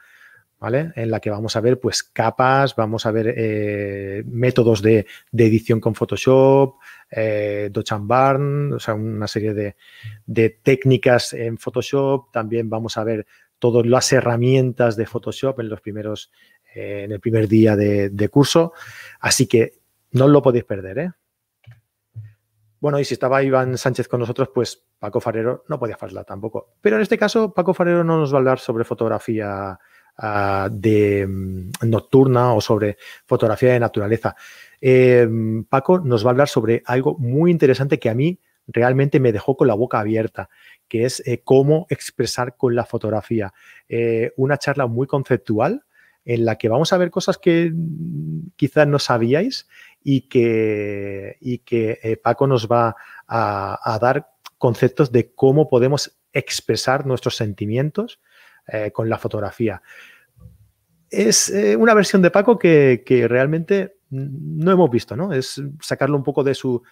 [0.61, 0.93] ¿vale?
[0.95, 5.81] En la que vamos a ver pues capas, vamos a ver eh, métodos de, edición
[5.81, 6.77] con Photoshop,
[7.11, 12.31] eh, Barn, o sea, una serie de, técnicas en Photoshop.
[12.31, 13.27] También vamos a ver
[13.65, 16.31] todas las herramientas de Photoshop en los primeros,
[16.75, 18.75] eh, en el primer día de, curso.
[19.21, 19.73] Así que
[20.11, 21.11] no lo podéis perder, ¿eh?
[22.79, 26.75] Bueno, y si estaba Iván Sánchez con nosotros, pues Paco Farero no podía faltar tampoco.
[26.83, 29.79] Pero en este caso, Paco Farero no nos va a hablar sobre fotografía
[30.19, 34.37] ah, de mm, nocturna o sobre fotografía de naturaleza.
[34.79, 39.33] Em, Paco nos va a hablar sobre algo muy interesante que a mí realmente me
[39.33, 40.51] dejó con la boca abierta,
[40.95, 43.53] que es eh, cómo expresar con la fotografía.
[43.89, 45.85] Eh, una charla muy conceptual
[46.25, 49.67] en la que vamos a ver cosas que mm, quizás no sabíais
[50.05, 52.95] y que, y que eh, Paco nos va
[53.27, 58.21] a, dar conceptos de cómo podemos expresar nuestros sentimientos
[58.93, 59.83] con la fotografía.
[61.11, 65.33] Es una versión de Paco que, que realmente no hemos visto, ¿no?
[65.33, 66.83] Es sacarlo un poco de su,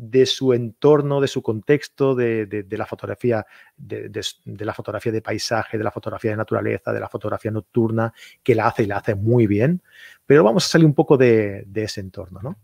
[0.00, 3.44] de su entorno, de su contexto, de, la fotografía,
[3.76, 8.54] de, la fotografía de paisaje, de la fotografía de naturaleza, de la fotografía nocturna, que
[8.54, 9.82] la hace y la hace muy bien,
[10.24, 12.56] pero vamos a salir un poco de, ese entorno, ¿no?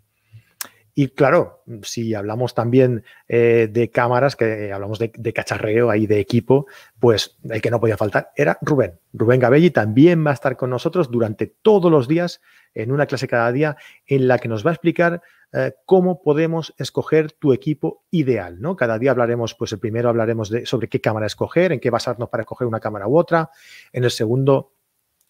[0.96, 6.66] Y claro, si hablamos también eh, de cámaras, que hablamos de, cacharreo ahí de equipo,
[7.00, 9.00] pues el que no podía faltar era Rubén.
[9.12, 12.40] Rubén Gabelli también va a estar con nosotros durante todos los días
[12.74, 13.76] en una clase cada día
[14.06, 15.20] en la que nos va a explicar
[15.52, 18.76] eh, cómo podemos escoger tu equipo ideal, ¿no?
[18.76, 22.28] Cada día hablaremos, pues el primero hablaremos de, sobre qué cámara escoger, en qué basarnos
[22.28, 23.50] para escoger una cámara u otra.
[23.92, 24.74] En el segundo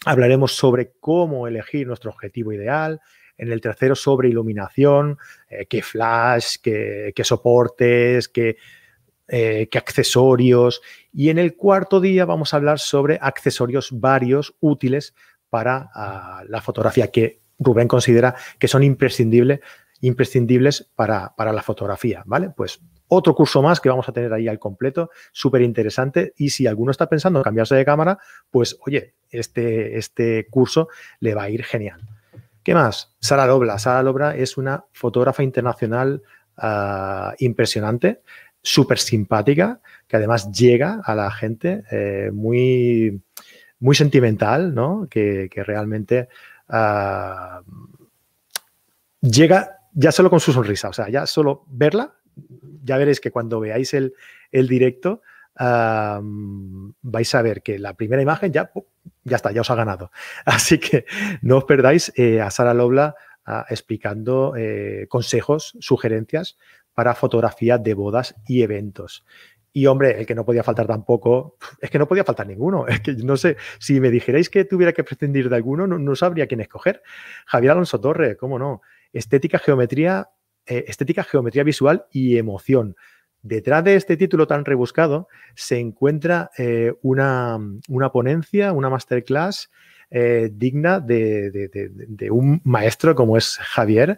[0.05, 3.01] hablaremos sobre cómo elegir nuestro objetivo ideal.
[3.37, 5.19] En el tercero sobre iluminación,
[5.49, 8.57] eh, qué flash, qué, soportes, qué,
[9.29, 10.83] eh, accesorios.
[11.13, 15.15] Y en el cuarto día vamos a hablar sobre accesorios varios útiles
[15.51, 19.61] para ah, la fotografía que Rubén considera que son imprescindibles
[20.01, 22.51] imprescindibles para, la fotografía, ¿vale?
[22.55, 26.35] Pues otro curso más que vamos a tener ahí al completo, súper interesante.
[26.37, 28.19] Y si alguno está pensando en cambiarse de cámara,
[28.51, 30.89] pues oye, este, este curso
[31.21, 32.01] le va a ir genial.
[32.65, 33.15] ¿Qué más?
[33.21, 33.79] Sara Lobla.
[33.79, 36.23] Sara Lobla es una fotógrafa internacional
[36.57, 38.23] ah, impresionante,
[38.63, 43.21] súper simpática, que además llega a la gente eh, muy,
[43.81, 45.07] muy sentimental, ¿no?
[45.11, 46.29] Que, realmente
[46.69, 47.61] ah,
[49.21, 52.15] llega ya solo con su sonrisa, o sea, ya solo verla,
[52.83, 54.15] ya veréis que cuando veáis el,
[54.51, 55.21] directo
[57.03, 58.73] vais a ver que la primera imagen ya,
[59.25, 60.11] ya está, ya os ha ganado.
[60.45, 61.07] Así que
[61.43, 63.15] no os perdáis eh, a Sara Lobla
[63.69, 66.57] explicando eh, consejos, sugerencias
[66.95, 69.27] para fotografía de bodas y eventos.
[69.71, 72.87] Y hombre, el que no podía faltar tampoco, es que no podía faltar ninguno.
[72.89, 76.17] Es que no sé, si me dijerais que tuviera que prescindir de alguno, no, no
[76.17, 77.03] sabría quién escoger.
[77.45, 78.81] Javier Alonso Torre, ¿cómo no?
[79.15, 80.29] estética, geometría,
[80.67, 82.97] eh, estética, geometría visual y emoción.
[83.45, 87.61] Detrás de este título tan rebuscado se encuentra eh, una,
[88.11, 89.71] ponencia, una masterclass
[90.11, 94.17] eh, digna de, un maestro como es Javier,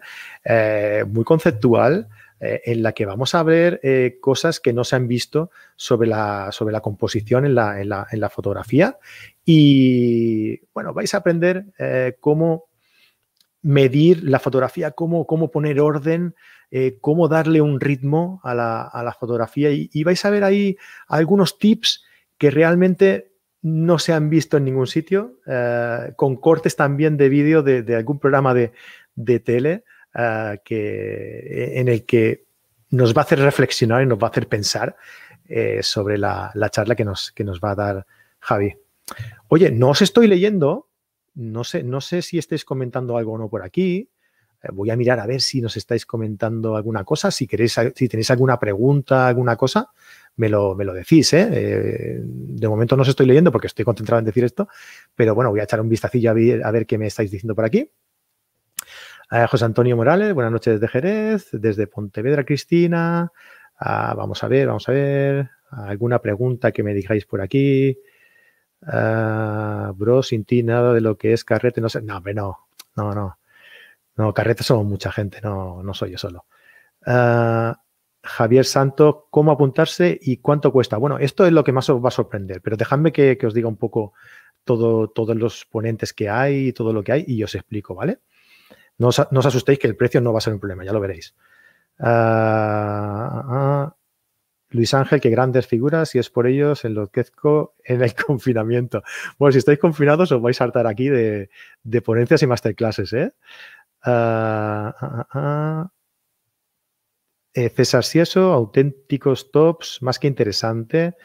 [1.07, 2.07] muy conceptual,
[2.39, 3.81] en la que vamos a ver
[4.21, 8.29] cosas que no se han visto sobre la, sobre la composición en la, en la,
[8.29, 8.97] fotografía.
[9.43, 11.65] Y bueno, vais a aprender
[12.21, 12.66] cómo
[13.67, 16.35] medir la fotografía, cómo, cómo poner orden,
[16.71, 19.69] eh, cómo darle un ritmo a la, fotografía.
[19.71, 20.77] Y, vais a ver ahí
[21.09, 22.05] algunos tips
[22.37, 27.61] que realmente no se han visto en ningún sitio, eh, con cortes también de vídeo
[27.61, 28.71] de, algún programa de,
[29.41, 29.83] tele
[30.15, 32.45] eh, que, en el que
[32.91, 34.95] nos va a hacer reflexionar y nos va a hacer pensar
[35.81, 38.05] sobre la, la, charla que nos, que nos va a dar
[38.39, 38.75] Javi.
[39.49, 40.86] Oye, no os estoy leyendo
[41.37, 44.09] no sé, no sé si estáis comentando algo o no por aquí.
[44.63, 47.29] Eh, voy a mirar a ver si nos estáis comentando alguna cosa.
[47.29, 49.91] Si queréis, si tenéis alguna pregunta, alguna cosa,
[50.35, 51.31] me lo, me lo decís.
[51.33, 51.47] ¿eh?
[51.51, 52.19] ¿eh?
[52.23, 54.67] de momento no os estoy leyendo porque estoy concentrado en decir esto,
[55.15, 57.53] pero bueno, voy a echar un vistacillo a ver, a ver qué me estáis diciendo
[57.53, 57.91] por aquí.
[59.31, 63.31] Eh, José Antonio Morales, buenas noches desde Jerez, desde Pontevedra, Cristina.
[63.77, 65.49] Ah, vamos a ver, vamos a ver.
[65.69, 67.97] ¿Alguna pregunta que me digáis por aquí?
[68.87, 72.01] Uh, bro, sin ti nada de lo que es carrete, no sé.
[72.01, 73.37] No, hombre, no, no, no.
[74.15, 76.45] No, carrete somos mucha gente, no, no soy yo solo.
[77.05, 77.79] Ah,
[78.23, 80.97] Javier Santo, ¿cómo apuntarse y cuánto cuesta?
[80.97, 83.67] Bueno, esto es lo que más os va a sorprender, pero dejadme que, os diga
[83.67, 84.13] un poco
[84.63, 88.19] todo, todos los ponentes que hay todo lo que hay y os explico, ¿vale?
[88.97, 91.35] No os, asustéis que el precio no va a ser un problema, ya lo veréis.
[91.99, 92.05] Uh,
[94.77, 99.03] Luis Ángel, qué grandes figuras y es por ellos enloquezco en el confinamiento.
[99.39, 101.49] Bueno, si estáis confinados os vais a hartar aquí de,
[102.05, 103.33] ponencias y masterclasses, ¿eh?
[104.03, 105.91] Ah, ah, ah,
[107.55, 111.15] eh, César Sieso, auténticos tops, más que interesante.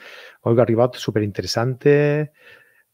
[0.40, 2.32] Olga Ribat, súper interesante.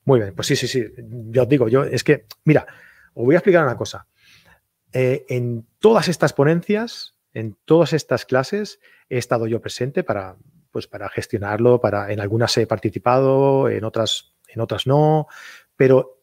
[0.04, 0.84] Muy bien, pues sí, sí, sí.
[1.30, 2.66] Yo os digo, yo es que, mira,
[3.14, 4.08] os voy a explicar una cosa.
[4.92, 10.36] Eh, en todas estas ponencias, en todas estas clases, he estado yo presente para,
[10.70, 15.26] pues para gestionarlo, para, en algunas he participado, en otras, en otras no,
[15.76, 16.22] pero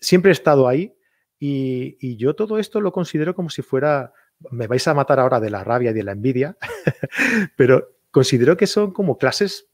[0.00, 0.96] siempre he estado ahí
[1.38, 4.12] y, yo todo esto lo considero como si fuera,
[4.50, 6.56] me vais a matar ahora de la rabia y de la envidia,
[7.56, 9.68] pero considero que son como clases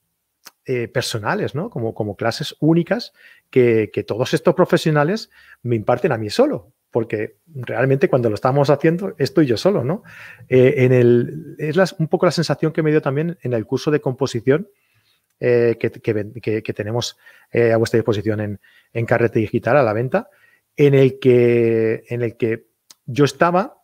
[0.65, 1.71] eh, personales, ¿no?
[1.71, 3.13] Como, como clases únicas
[3.51, 5.31] que, todos estos profesionales
[5.63, 10.05] me imparten a mí solo, porque realmente cuando lo estamos haciendo estoy yo solo, ¿no?
[10.49, 13.91] Eh, en el, es un poco la sensación que me dio también en el curso
[13.91, 14.69] de composición
[15.41, 15.91] eh, que,
[16.73, 17.19] tenemos
[17.53, 18.61] a vuestra disposición en,
[18.93, 20.29] en Carrete Digital a la venta,
[20.77, 22.69] en el que, en el que
[23.07, 23.83] yo estaba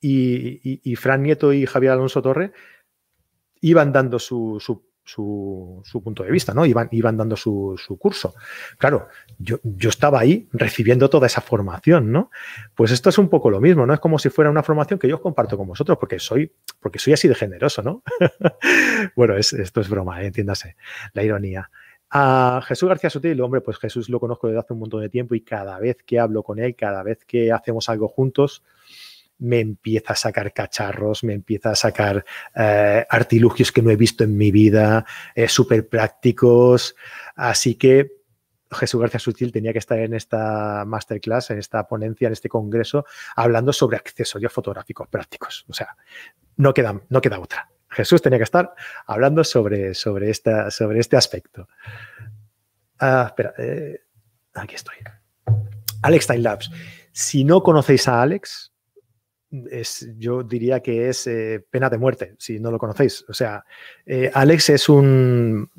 [0.00, 2.52] y, Fran Nieto y Javier Alonso Torre
[3.60, 6.66] iban dando su, su, punto de vista, ¿no?
[6.66, 8.34] Iban, iban dando su, curso.
[8.78, 12.30] Claro, yo, yo, estaba ahí recibiendo toda esa formación, ¿no?
[12.74, 13.94] Pues esto es un poco lo mismo, ¿no?
[13.94, 17.12] Es como si fuera una formación que yo comparto con vosotros, porque soy, porque soy
[17.12, 18.02] así de generoso, ¿no?
[19.16, 20.26] bueno, esto es broma, ¿eh?
[20.26, 20.76] entiéndase,
[21.12, 21.70] la ironía.
[22.10, 25.34] A Jesús García Sutil, hombre, pues Jesús lo conozco desde hace un montón de tiempo
[25.34, 28.62] y cada vez que hablo con él, cada vez que hacemos algo juntos,
[29.38, 34.24] me empieza a sacar cacharros, me empieza a sacar eh, artilugios que no he visto
[34.24, 36.94] en mi vida, eh, súper prácticos.
[37.34, 38.12] Así que
[38.70, 43.04] Jesús García Sutil tenía que estar en esta masterclass, en esta ponencia, en este congreso,
[43.34, 45.64] hablando sobre accesorios fotográficos prácticos.
[45.68, 45.96] O sea,
[46.56, 47.70] no queda, no queda otra.
[47.88, 48.74] Jesús tenía que estar
[49.06, 51.68] hablando sobre, sobre, esta, sobre este aspecto.
[52.98, 54.00] Ah, espera, eh,
[54.54, 54.96] aquí estoy.
[56.02, 56.70] Alex Time Labs.
[57.12, 58.72] Si no conocéis a Alex,
[59.70, 63.24] es, yo diría que es eh, pena de muerte, si no lo conocéis.
[63.28, 63.64] O sea,
[64.04, 65.70] eh, Alex es un,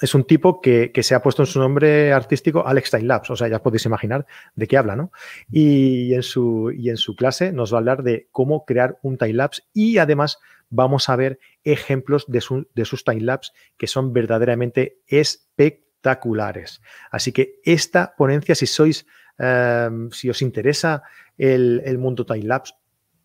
[0.00, 3.30] es un tipo que, se ha puesto en su nombre artístico Alex Time Labs.
[3.30, 5.12] O sea, ya podéis imaginar de qué habla, ¿no?
[5.50, 9.16] Y en su, y en su clase nos va a hablar de cómo crear un
[9.16, 12.42] time lapse y además vamos a ver ejemplos de,
[12.74, 16.82] de sus time lapse que son verdaderamente espectaculares.
[17.10, 19.06] Así que esta ponencia, si sois,
[19.38, 21.02] eh, si os interesa
[21.38, 22.74] el, el mundo time lapse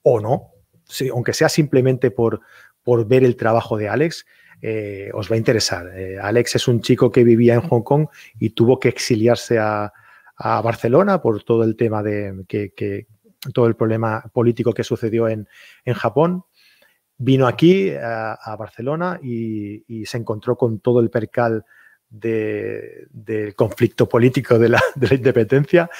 [0.03, 0.51] o no,
[1.13, 2.41] aunque sea simplemente por,
[2.83, 4.25] por ver el trabajo de Alex,
[4.61, 5.91] eh, os va a interesar.
[5.95, 8.07] Eh, Alex es un chico que vivía en Hong Kong
[8.39, 9.91] y tuvo que exiliarse a,
[10.43, 13.05] Barcelona por todo el tema de que,
[13.53, 15.47] todo el problema político que sucedió en,
[15.93, 16.45] Japón.
[17.15, 21.63] Vino aquí a, Barcelona y, se encontró con todo el percal
[22.09, 25.91] del conflicto político de la, independencia.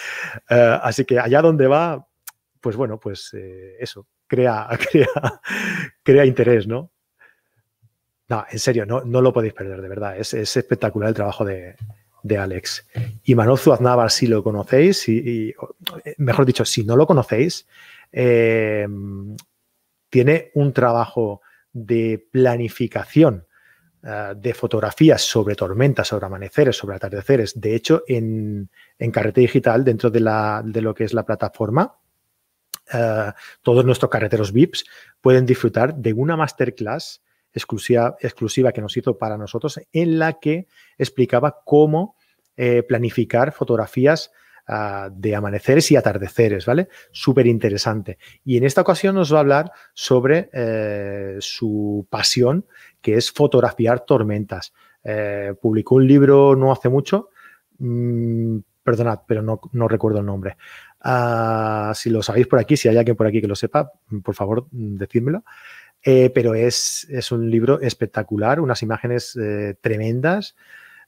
[0.49, 2.07] Eh, así que allá donde va,
[2.61, 5.41] pues bueno, pues eh, eso, crea, crea,
[6.03, 6.91] crea interés, ¿no?
[8.29, 10.17] No, en serio, no, no lo podéis perder, de verdad.
[10.17, 11.75] Es, espectacular el trabajo de,
[12.37, 12.87] Alex.
[13.25, 15.53] Y Manuel Zuaznavar, si lo conocéis, y,
[16.17, 17.67] mejor dicho, si no lo conocéis,
[18.09, 19.35] em,
[20.09, 21.41] tiene un trabajo
[21.73, 23.47] de planificación
[24.03, 27.59] eh, de fotografías sobre tormentas, sobre amaneceres, sobre atardeceres.
[27.59, 31.97] De hecho, en, en Carrete Digital, dentro de, la, de lo que es la plataforma,
[32.93, 34.85] eh, todos nuestros carreteros VIPs
[35.21, 37.21] pueden disfrutar de una masterclass
[37.53, 42.15] exclusiva, exclusiva que nos hizo para nosotros en la que explicaba cómo
[42.55, 44.31] eh, planificar fotografías
[44.67, 46.89] ah, de amaneceres y atardeceres, ¿vale?
[47.11, 48.17] Súper interesante.
[48.43, 52.65] Y en esta ocasión nos va a hablar sobre eh, su pasión,
[53.01, 54.73] que es fotografiar tormentas.
[55.61, 57.29] publicó un libro no hace mucho,
[57.79, 60.57] mm, perdonad, pero no, no, recuerdo el nombre.
[61.03, 63.91] Ah, si lo sabéis por aquí, si hay alguien por aquí que lo sepa,
[64.23, 65.43] por favor, decídmelo.
[66.03, 70.55] Eh, pero es, es, un libro espectacular, unas imágenes eh, tremendas.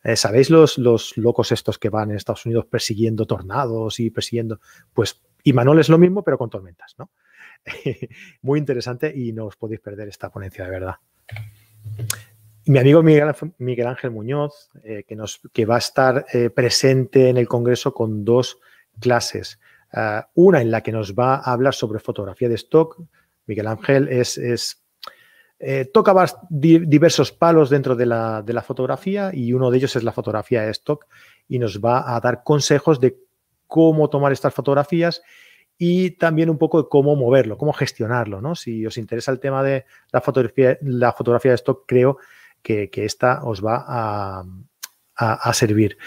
[0.04, 4.60] Eh, ¿Sabéis los, los locos estos que van en Estados Unidos persiguiendo tornados y persiguiendo?
[4.94, 7.10] Pues Imanol es lo mismo, pero con tormentas, ¿no?
[8.42, 10.96] Muy interesante y no os podéis perder esta ponencia, de verdad.
[12.66, 14.70] Mi amigo Miguel, Ángel Muñoz,
[15.08, 16.26] que, nos, que va a estar
[16.56, 18.58] presente en el Congreso con dos
[19.02, 19.60] clases.
[19.94, 23.00] Eh, una en la que nos va a hablar sobre fotografía de stock.
[23.46, 24.40] Miguel Ángel es,
[25.60, 26.14] eh, toca
[26.50, 30.64] diversos palos dentro de la, de la, fotografía y uno de ellos es la fotografía
[30.64, 31.06] de stock
[31.48, 33.18] y nos va a dar consejos de
[33.68, 35.22] cómo tomar estas fotografías
[35.78, 38.42] y también un poco de cómo moverlo, cómo gestionarlo.
[38.42, 38.56] ¿no?
[38.56, 42.18] Si os interesa el tema de la fotografía, la fotografía de stock, creo
[42.62, 44.44] que, esta os va a,
[45.16, 45.98] a servir.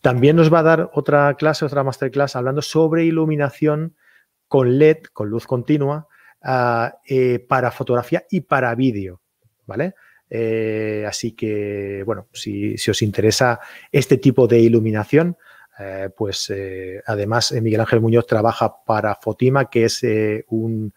[0.00, 3.96] También nos va a dar otra clase, otra masterclass hablando sobre iluminación
[4.48, 6.08] con LED, con luz continua,
[6.42, 9.20] ah, eh, para fotografía y para vídeo,
[9.66, 9.94] ¿vale?
[10.30, 13.60] Eh, así que, bueno, si, os interesa
[13.92, 15.36] este tipo de iluminación,
[15.78, 16.52] eh, pues
[17.06, 20.02] además Miguel Ángel Muñoz trabaja para Fotima, que es
[20.48, 20.92] un,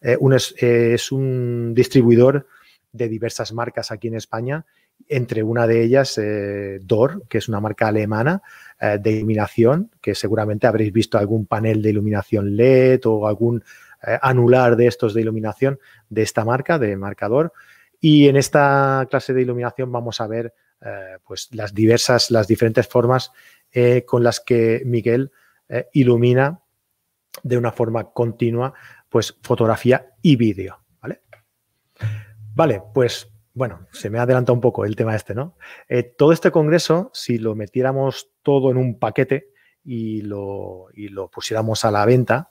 [0.00, 2.46] es un distribuidor
[2.92, 4.66] de diversas marcas aquí en España
[5.08, 8.42] entre una de ellas eh, DOR, que es una marca alemana
[8.80, 13.62] eh, de iluminación, que seguramente habréis visto algún panel de iluminación LED o algún
[14.06, 15.78] eh, anular de estos de iluminación
[16.08, 17.52] de esta marca, de marcador.
[18.00, 20.54] Y en esta clase de iluminación vamos a ver
[21.26, 23.32] pues las diversas, las diferentes formas
[24.06, 25.30] con las que Miguel
[25.92, 26.62] ilumina
[27.42, 28.72] de una forma continua
[29.10, 30.80] pues fotografía y vídeo.
[31.02, 31.20] ¿vale?
[32.54, 35.56] vale, pues bueno, se me adelanta un poco el tema este, ¿no?
[36.16, 39.50] todo este congreso, si lo metiéramos todo en un paquete
[39.84, 42.50] y lo, y lo pusiéramos a la venta,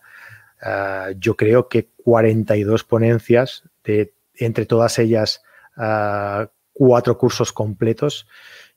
[1.18, 5.42] yo creo que 42 ponencias de entre todas ellas
[6.74, 8.28] cuatro cursos completos,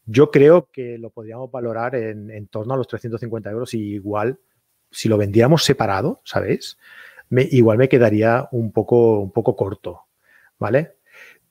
[0.05, 4.41] yo creo que lo podríamos valorar en, torno a los 350 euros y igual,
[4.91, 6.79] si lo vendiéramos separado, ¿sabéis?
[7.31, 10.03] Igual me quedaría un poco, un poco corto,
[10.59, 10.97] ¿vale?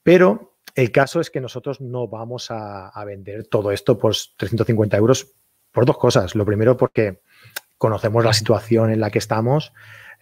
[0.03, 4.97] Pero el caso es que nosotros no vamos a, a vender todo esto por 350
[4.97, 5.33] euros
[5.71, 6.35] por dos cosas.
[6.35, 7.21] Lo primero porque
[7.77, 9.73] conocemos la situación en la que estamos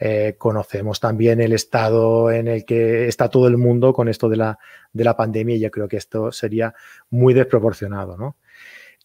[0.02, 4.38] eh, conocemos también el estado en el que está todo el mundo con esto de
[4.38, 4.58] la,
[4.94, 6.74] de la pandemia y yo creo que esto sería
[7.10, 8.16] muy desproporcionado.
[8.18, 8.38] ¿no?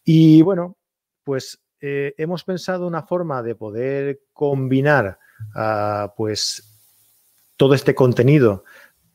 [0.05, 0.77] Y bueno,
[1.25, 5.19] pues eh, hemos pensado una forma de poder combinar
[5.53, 6.71] uh, pues
[7.57, 8.63] todo este contenido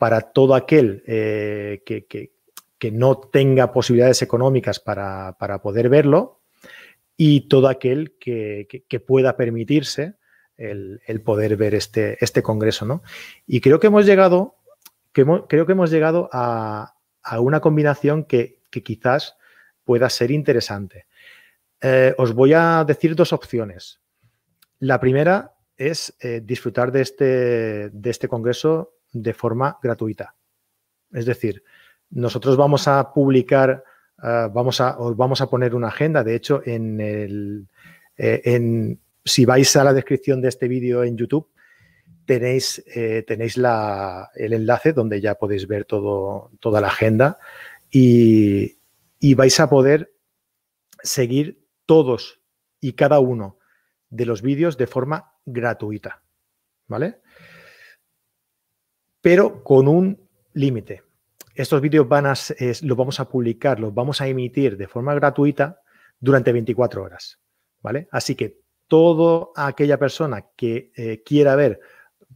[0.01, 6.41] para todo aquel eh, que, que, no tenga posibilidades económicas para, para, poder verlo
[7.19, 10.15] y todo aquel que, que pueda permitirse
[10.57, 13.03] el, poder ver este, este congreso, ¿no?
[13.47, 14.57] Y creo que hemos llegado,
[15.13, 16.95] creo que hemos llegado a,
[17.39, 19.37] una combinación que, quizás
[19.85, 21.07] pueda ser interesante.
[21.83, 24.01] Eh, os voy a decir dos opciones.
[24.79, 30.35] La primera es eh, disfrutar de este, de este congreso de forma gratuita.
[31.13, 31.63] Es decir,
[32.11, 33.83] nosotros vamos a publicar,
[34.23, 36.25] eh, vamos a, os vamos a poner una agenda.
[36.25, 37.69] De hecho, en, el,
[38.17, 41.49] en, si vais a la descripción de este vídeo en YouTube,
[42.31, 47.39] tenéis, eh, tenéis el enlace donde ya podéis ver todo, toda la agenda
[47.91, 48.77] y,
[49.35, 50.15] vais a poder
[51.03, 52.41] seguir todos
[52.81, 53.59] y cada uno
[54.11, 56.23] de los vídeos de forma gratuita,
[56.87, 57.20] ¿vale?
[59.21, 61.03] Pero con un límite.
[61.55, 62.35] Estos vídeos van a,
[62.83, 65.81] los vamos a publicar, los vamos a emitir de forma gratuita
[66.19, 67.39] durante 24 horas,
[67.83, 68.09] ¿vale?
[68.11, 71.81] Así que toda aquella persona que eh, quiera ver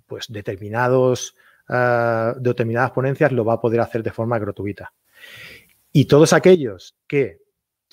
[0.07, 1.35] pues, determinados,
[1.68, 4.93] uh, determinadas ponencias lo va a poder hacer de forma gratuita.
[5.93, 7.41] Y todos aquellos que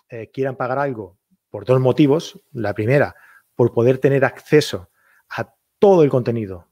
[0.09, 1.17] eh, quieran pagar algo
[1.49, 3.15] por dos motivos, la primera,
[3.55, 4.89] por poder tener acceso
[5.29, 6.67] a todo el contenido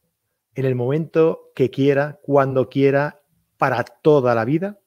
[0.60, 3.22] en el momento que quiera, cuando quiera,
[3.58, 4.80] para toda la vida,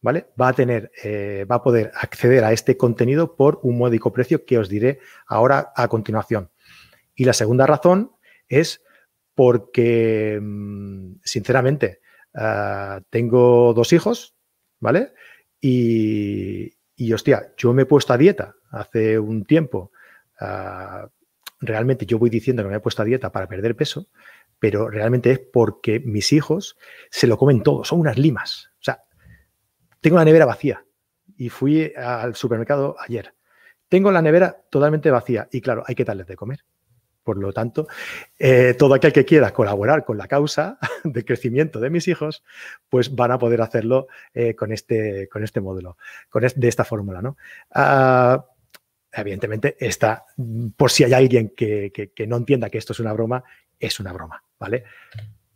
[0.00, 0.26] ¿vale?
[0.40, 4.44] Va a tener, eh, va a poder acceder a este contenido por un módico precio
[4.44, 6.50] que os diré ahora a continuación.
[7.14, 8.10] Y la segunda razón
[8.48, 8.82] es
[9.36, 12.00] porque, mm, sinceramente,
[12.34, 14.34] ah, tengo dos hijos,
[14.80, 15.12] ¿vale?
[15.60, 19.92] Y, y, hostia, yo me he puesto a dieta hace un tiempo.
[20.40, 21.08] Ah,
[21.60, 24.08] realmente yo voy diciendo que me he puesto a dieta para perder peso,
[24.58, 26.76] pero realmente es porque mis hijos
[27.10, 28.70] se lo comen todo, son unas limas.
[28.80, 29.02] O sea,
[30.00, 30.84] tengo la nevera vacía
[31.36, 33.34] y fui al supermercado ayer.
[33.88, 36.64] Tengo la nevera totalmente vacía y claro, hay que darles de comer.
[37.22, 37.86] Por lo tanto,
[38.38, 42.42] eh, todo aquel que quiera colaborar con la causa de crecimiento de mis hijos,
[42.88, 45.98] pues van a poder hacerlo eh, con, este, con este módulo,
[46.30, 47.20] con de esta fórmula.
[47.20, 47.36] ¿no?
[47.74, 48.46] Ah,
[49.12, 50.24] evidentemente, esta,
[50.76, 53.44] por si hay alguien que, que, no entienda que esto es una broma,
[53.78, 54.42] es una broma.
[54.58, 54.84] ¿Vale?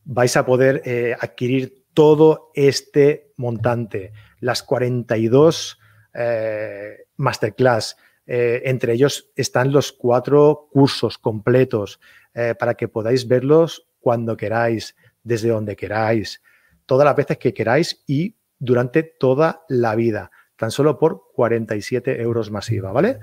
[0.04, 5.78] Vais a poder eh, adquirir todo este montante las 42
[6.14, 7.96] eh, masterclass.
[8.26, 12.00] Eh, entre ellos están los cuatro cursos completos
[12.34, 16.42] eh, para que podáis verlos cuando queráis, desde donde queráis,
[16.86, 22.50] todas las veces que queráis y durante toda la vida, tan solo por 47 euros
[22.50, 23.18] masiva, ¿vale?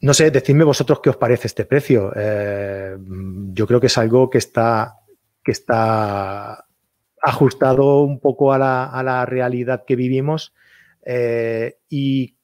[0.00, 2.12] No sé, decidme vosotros qué os parece este precio.
[2.14, 4.96] yo creo que es algo que está,
[5.42, 6.66] que está
[7.20, 10.54] ajustado un poco a la, realidad que vivimos
[11.04, 12.36] eh, y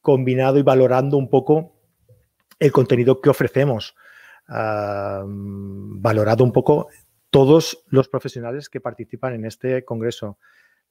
[0.00, 1.76] combinado y valorando un poco
[2.58, 3.94] el contenido que ofrecemos,
[4.46, 6.88] valorado un poco
[7.30, 10.38] todos los profesionales que participan en este congreso,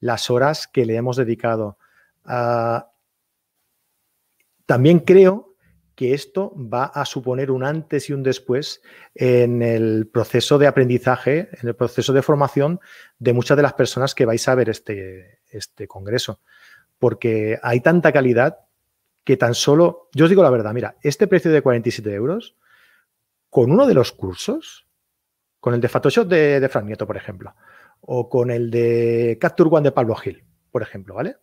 [0.00, 1.78] las horas que le hemos dedicado.
[2.24, 2.90] Ah,
[4.66, 5.49] también creo
[6.00, 8.80] que esto va a suponer un antes y un después
[9.14, 12.80] en el proceso de aprendizaje, en el proceso de formación
[13.18, 16.40] de muchas de las personas que vais a ver este, este congreso.
[16.98, 18.60] Porque hay tanta calidad
[19.24, 22.56] que tan solo, yo os digo la verdad, mira, este precio de 47 euros,
[23.50, 24.86] con uno de los cursos,
[25.60, 27.54] con el de Photoshop de, de Frank Nieto, por ejemplo,
[28.00, 31.36] o con el de Capture One de Pablo Gil, por ejemplo, ¿vale?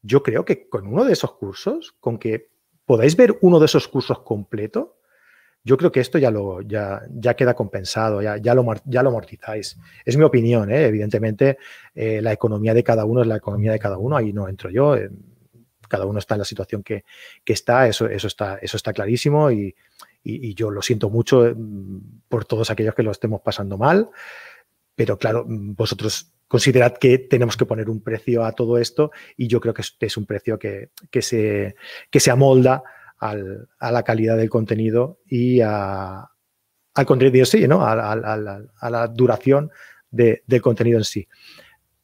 [0.00, 2.53] Yo creo que con uno de esos cursos, con que
[2.84, 4.98] podáis ver uno de esos cursos completo,
[5.66, 9.08] yo creo que esto ya, lo, ya, ya queda compensado, ya, ya, lo, ya lo
[9.08, 9.78] amortizáis.
[10.04, 10.86] Es mi opinión, ¿eh?
[10.86, 11.56] evidentemente
[11.94, 14.68] eh, la economía de cada uno es la economía de cada uno, ahí no entro
[14.68, 15.08] yo, eh,
[15.88, 17.04] cada uno está en la situación que,
[17.46, 19.74] está, eso, eso, está, eso está clarísimo y,
[20.54, 21.54] yo lo siento mucho
[22.28, 24.08] por todos aquellos que lo estemos pasando mal,
[24.94, 29.60] pero claro, vosotros considerad que tenemos que poner un precio a todo esto y yo
[29.60, 31.74] creo que es, un precio que, se,
[32.12, 32.84] que se amolda
[33.18, 36.30] a la calidad del contenido y a,
[36.94, 37.84] al contenido sí, ¿no?
[37.84, 39.72] a, la duración
[40.12, 41.26] del contenido en sí.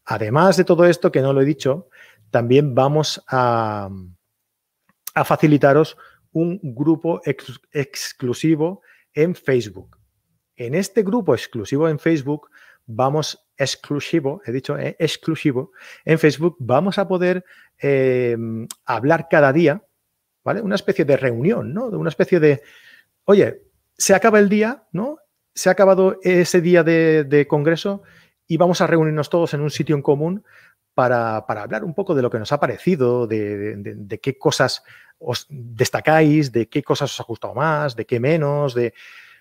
[0.04, 1.88] Además de todo esto, que no lo he dicho,
[2.32, 3.88] también vamos a,
[5.24, 5.96] facilitaros
[6.32, 8.82] un grupo exclusivo
[9.14, 9.96] en Facebook.
[10.56, 12.50] En este grupo exclusivo en Facebook
[12.86, 15.72] vamos exclusivo, he dicho eh, exclusivo,
[16.04, 17.44] en Facebook vamos a poder
[17.78, 18.36] eh,
[18.84, 19.82] hablar cada día
[20.44, 20.60] ¿vale?
[20.60, 21.86] Una especie de reunión, ¿no?
[21.86, 22.62] Una especie de,
[23.24, 23.62] oye,
[23.96, 25.18] se acaba el día, ¿no?
[25.54, 28.02] Se ha acabado ese día de, congreso
[28.46, 30.44] y vamos a reunirnos todos en un sitio en común
[30.94, 34.82] para, hablar un poco de lo que nos ha parecido, de, qué cosas
[35.18, 38.94] os destacáis, de qué cosas os ha gustado más, de qué menos, de,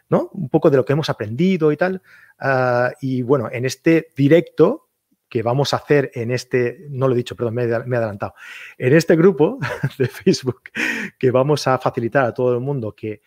[0.09, 0.29] ¿no?
[0.33, 2.01] Un poco de lo que hemos aprendido y tal.
[2.39, 4.89] Ah, y bueno, en este directo
[5.29, 8.33] que vamos a hacer en este, no lo he dicho, perdón, me he, adelantado,
[8.77, 9.59] en este grupo
[9.99, 10.63] de Facebook
[11.17, 13.21] que vamos a facilitar a todo el mundo que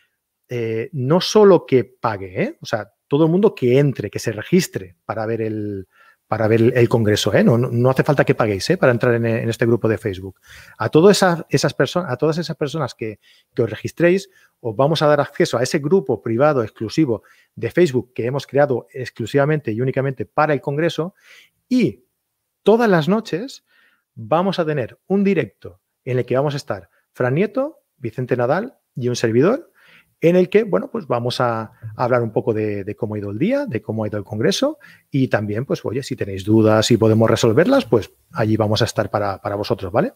[0.48, 2.58] eh, no solo que pague, ¿eh?
[2.60, 5.86] o sea, todo el mundo que entre, que se registre para ver el,
[6.32, 7.34] para ver el, congreso.
[7.34, 7.44] ¿eh?
[7.44, 8.78] No, no, hace falta que paguéis ¿eh?
[8.78, 10.40] para entrar en, este grupo de Facebook.
[10.78, 13.20] A, todas esas, personas, a todas esas personas que,
[13.52, 14.30] que, os registréis,
[14.60, 17.22] os vamos a dar acceso a ese grupo privado exclusivo
[17.54, 21.14] de Facebook que hemos creado exclusivamente y únicamente para el congreso
[21.68, 22.06] y
[22.62, 23.66] todas las noches
[24.14, 28.78] vamos a tener un directo en el que vamos a estar Fran Nieto, Vicente Nadal
[28.94, 29.70] y un servidor,
[30.22, 33.38] en el que, bueno, pues vamos a, hablar un poco de, cómo ha ido el
[33.38, 34.78] día, de cómo ha ido el Congreso
[35.10, 39.10] y también, pues, oye, si tenéis dudas y podemos resolverlas, pues allí vamos a estar
[39.10, 40.14] para, vosotros, ¿vale?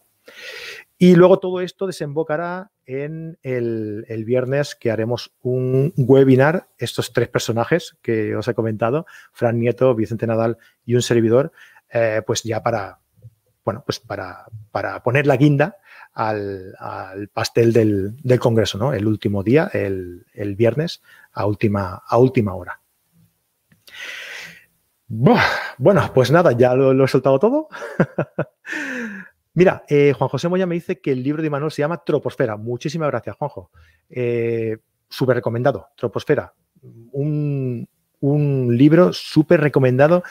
[0.97, 7.29] Y luego todo esto desembocará en el, el, viernes que haremos un webinar, estos tres
[7.29, 11.53] personajes que os he comentado, Fran Nieto, Vicente Nadal y un servidor,
[11.93, 13.01] eh, pues ya para,
[13.65, 15.77] bueno, pues para, para poner la guinda
[16.17, 18.95] al, pastel del, Congreso, ¿no?
[18.95, 20.25] El último día, el,
[20.57, 21.03] viernes,
[21.33, 22.81] a última, a última hora.
[25.09, 27.69] Bueno, pues nada, ya lo, he soltado todo.
[29.55, 32.57] Mira, eh, Juan José Moya me dice que el libro de Manuel se llama Troposfera.
[32.57, 33.71] Muchísimas gracias, Juanjo.
[34.09, 36.55] Eh, súper recomendado, Troposfera.
[37.13, 37.89] Un,
[38.21, 40.23] un libro súper recomendado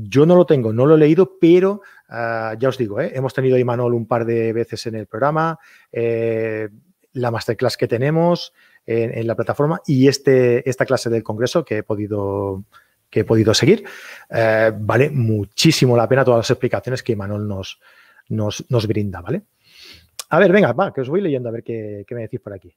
[0.00, 3.10] yo no lo tengo, no lo he leído, pero ah, ya os digo, ¿eh?
[3.14, 5.58] hemos tenido a Imanol un par de veces en el programa,
[5.90, 6.68] eh,
[7.14, 8.52] la masterclass que tenemos
[8.86, 12.64] en, la plataforma y este, esta clase del Congreso que he podido,
[13.10, 13.84] que he podido seguir.
[14.30, 17.80] Eh, vale muchísimo la pena todas las explicaciones que Imanol nos,
[18.28, 19.42] nos, brinda, ¿vale?
[20.30, 22.52] A ver, venga, va, que os voy leyendo a ver qué, qué me decís por
[22.52, 22.72] aquí.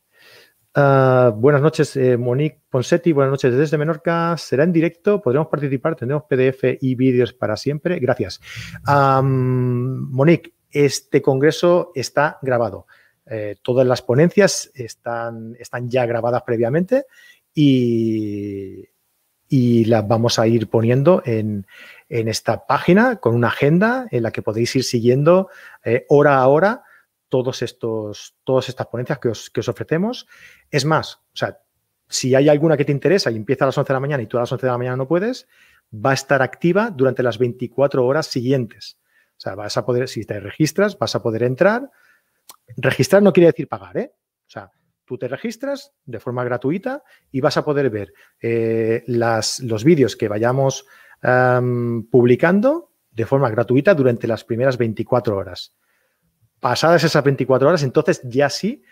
[0.73, 3.11] Ah, buenas noches, eh, Monique Ponsetti.
[3.11, 4.37] Buenas noches desde Menorca.
[4.37, 5.21] ¿Será en directo?
[5.21, 5.97] ¿Podremos participar?
[5.97, 7.99] ¿Tendremos PDF y vídeos para siempre?
[7.99, 8.39] Gracias.
[8.87, 12.87] Monique, este congreso está grabado.
[13.25, 17.05] Eh, todas las ponencias están, están ya grabadas previamente
[17.53, 18.85] y,
[19.49, 21.67] y las vamos a ir poniendo en,
[22.07, 25.49] esta página con una agenda en la que podéis ir siguiendo
[25.83, 26.83] eh, hora a hora
[27.31, 30.27] todos estos, todas estas ponencias que os, que os ofrecemos.
[30.69, 31.59] Es más, o sea,
[32.09, 34.27] si hay alguna que te interesa y empieza a las 11 de la mañana y
[34.27, 35.47] tú a las 11 de la mañana no puedes,
[35.93, 38.97] va a estar activa durante las 24 horas siguientes.
[39.37, 41.89] O sea, vas a poder, si te registras, vas a poder entrar.
[42.75, 44.13] Registrar no quiere decir pagar, ¿eh?
[44.13, 44.69] O sea,
[45.05, 47.01] tú te registras de forma gratuita
[47.31, 50.85] y vas a poder ver eh, las, los vídeos que vayamos
[51.21, 55.75] publicando de forma gratuita durante las primeras 24 horas.
[56.61, 58.83] Pasadas esas 24 horas, entonces ya sí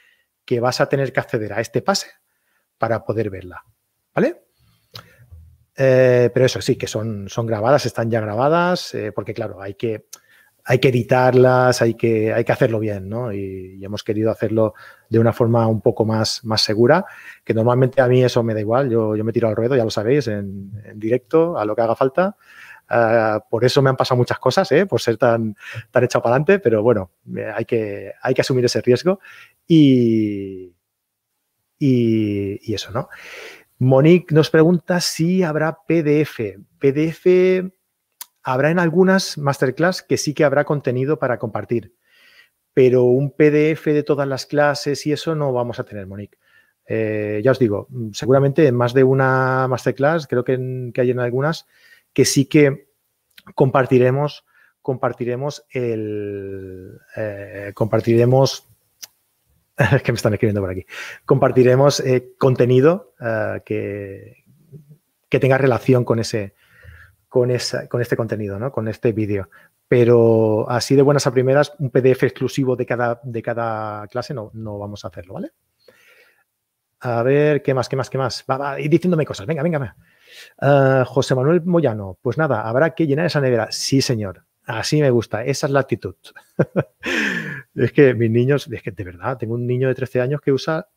[0.43, 2.07] que vas a tener que acceder a este pase
[2.79, 3.63] para poder verla.
[4.15, 4.41] ¿Vale?
[5.77, 10.07] Eh, pero eso sí, que son, grabadas, están ya grabadas, eh, porque claro, hay que,
[10.65, 13.31] hay que editarlas, hay que, hay que hacerlo bien, ¿no?
[13.31, 14.73] Y, hemos querido hacerlo
[15.07, 17.05] de una forma un poco más, más segura,
[17.43, 19.83] que normalmente a mí eso me da igual, yo, yo me tiro al ruedo, ya
[19.83, 22.35] lo sabéis, en directo, a lo que haga falta.
[22.89, 24.85] Ah, por eso me han pasado muchas cosas, ¿eh?
[24.85, 25.55] por ser tan,
[25.91, 27.11] tan echado para adelante, pero bueno,
[27.55, 29.19] hay que, hay que asumir ese riesgo
[29.67, 30.73] y,
[31.77, 33.09] y, eso, ¿no?
[33.77, 36.39] Monique nos pregunta si habrá PDF.
[36.79, 37.71] PDF
[38.43, 41.93] habrá en algunas masterclass que sí que habrá contenido para compartir,
[42.73, 46.37] pero un PDF de todas las clases y eso no vamos a tener, Monique.
[46.91, 51.67] Eh, ya os digo, seguramente en más de una masterclass, creo que, hay en algunas,
[52.13, 52.89] que sí que
[53.55, 54.45] compartiremos,
[54.81, 58.67] compartiremos el, eh, compartiremos,
[60.03, 60.85] que me están escribiendo por aquí,
[61.25, 63.13] compartiremos eh, contenido
[63.65, 64.43] que,
[65.29, 66.53] que tenga relación con ese,
[67.29, 68.71] con, esa, con este contenido, ¿no?
[68.71, 69.49] con este vídeo.
[69.87, 74.51] Pero así de buenas a primeras, un PDF exclusivo de cada, de cada clase no,
[74.53, 75.51] no vamos a hacerlo, ¿vale?
[77.01, 78.43] A ver, ¿qué más, qué más, qué más?
[78.49, 79.47] Va, va, y diciéndome cosas.
[79.47, 79.95] Venga, venga, venga.
[80.59, 83.67] Ah, José Manuel Moyano, pues nada, habrá que llenar esa nevera.
[83.71, 84.45] Sí, señor.
[84.65, 85.43] Así me gusta.
[85.43, 86.15] Esa es la actitud.
[87.75, 90.51] es que mis niños, es que de verdad, tengo un niño de 13 años que
[90.51, 90.87] usa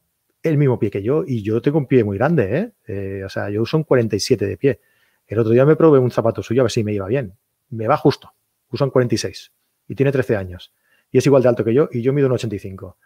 [0.43, 2.73] el mismo pie que yo y yo tengo un pie muy grande, ¿eh?
[2.87, 4.81] eh o sea, yo uso un 47 de pie.
[5.27, 7.35] El otro día me probé un zapato suyo a ver si me iba bien.
[7.71, 8.35] Me va justo.
[8.71, 9.53] Usa un 46
[9.89, 10.75] y tiene 13 años.
[11.11, 12.97] Y es igual de alto que yo y yo mido un 85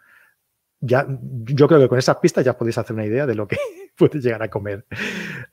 [0.79, 3.57] ya, yo creo que con esas pistas ya podéis hacer una idea de lo que
[3.97, 4.85] puedes llegar a comer.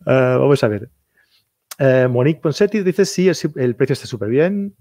[0.06, 0.90] Ah, vamos a ver.
[1.78, 4.74] Eh, Monique Ponsetti dice, sí, el, precio está súper bien.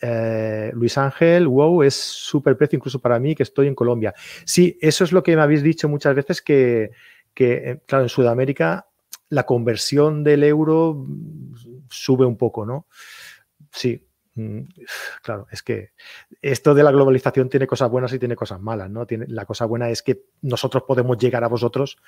[0.00, 4.14] Eh, Luis Ángel, wow, es súper precio incluso para mí que estoy en Colombia.
[4.44, 6.90] Sí, eso es lo que me habéis dicho muchas veces que,
[7.34, 8.86] que eh, claro, en Sudamérica
[9.28, 11.06] la conversión del euro
[11.88, 12.86] sube un poco, ¿no?
[13.70, 14.11] Sí, Mm,
[15.22, 15.90] claro, es que
[16.40, 19.06] esto de la globalización tiene cosas buenas y tiene cosas malas, ¿no?
[19.06, 21.98] Tiene, la cosa buena es que nosotros podemos llegar a vosotros,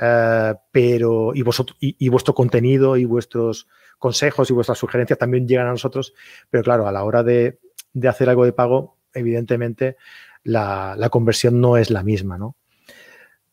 [0.00, 3.68] eh, pero y, vuestro contenido y vuestros
[3.98, 6.12] consejos y vuestras sugerencias también llegan a nosotros,
[6.50, 7.58] pero claro, a la hora de,
[8.06, 9.96] hacer algo de pago, evidentemente
[10.44, 12.56] la, conversión no es la misma, ¿no?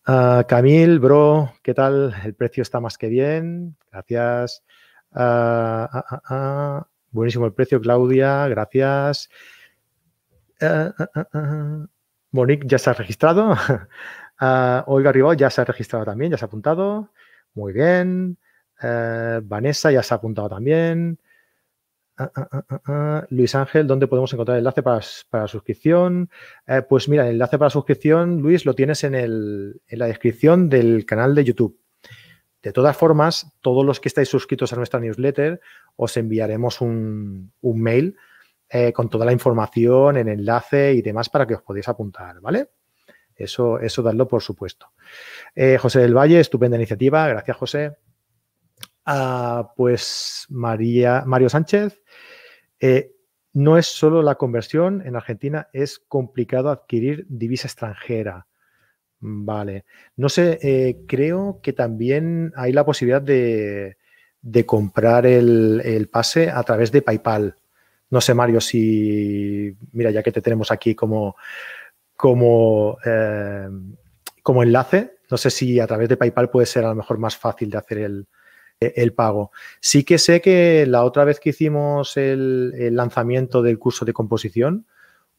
[0.08, 2.16] Uh, Camil, bro, ¿qué tal?
[2.26, 3.78] El precio está más que bien.
[3.92, 4.64] Gracias.
[5.12, 6.82] Uh,
[7.12, 9.30] Buenísimo el precio, Claudia, gracias.
[10.62, 11.86] Uh,
[12.32, 13.56] Monique ya se ha registrado.
[14.86, 17.10] Olga Ribó ya se ha registrado también, ya se ha apuntado.
[17.54, 18.38] Muy bien.
[18.82, 21.20] Vanessa ya se ha apuntado también.
[23.30, 26.30] Luis Ángel, ¿dónde podemos encontrar el enlace para, para suscripción?
[26.88, 31.06] pues mira, el enlace para suscripción, Luis, lo tienes en, el, en la descripción del
[31.06, 31.79] canal de YouTube.
[32.62, 35.62] De todas formas, todos los que estáis suscritos a nuestra newsletter,
[35.96, 38.18] os enviaremos un, mail
[38.70, 42.70] eh, con toda la información, el enlace y demás para que os podáis apuntar, ¿vale?
[43.36, 44.92] Eso, eso dadlo por supuesto.
[45.56, 47.28] Eh, José del Valle, estupenda iniciativa.
[47.30, 47.98] Gracias, José.
[49.06, 52.04] Ah, pues María, Mario Sánchez.
[52.80, 53.16] Eh,
[53.54, 58.46] no es solo la conversión en Argentina, es complicado adquirir divisa extranjera.
[59.22, 59.86] Vale.
[60.16, 63.98] No sé, eh, creo que también hay la posibilidad de,
[64.66, 67.56] comprar el, pase a través de PayPal.
[68.12, 71.36] No sé, Mario, si, mira, ya que te tenemos aquí como,
[72.16, 73.68] como, eh,
[74.42, 77.38] como enlace, no sé si a través de PayPal puede ser a lo mejor más
[77.38, 78.28] fácil de hacer el,
[78.80, 79.52] el pago.
[79.82, 84.14] Sí que sé que la otra vez que hicimos el, el lanzamiento del curso de
[84.14, 84.88] composición,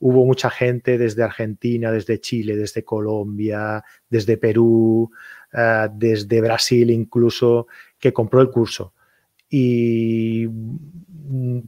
[0.00, 5.10] hubo mucha gente desde Argentina, desde Chile, desde Colombia, desde Perú,
[5.52, 7.66] eh, desde Brasil incluso,
[7.98, 8.94] que compró el curso.
[9.48, 10.48] Y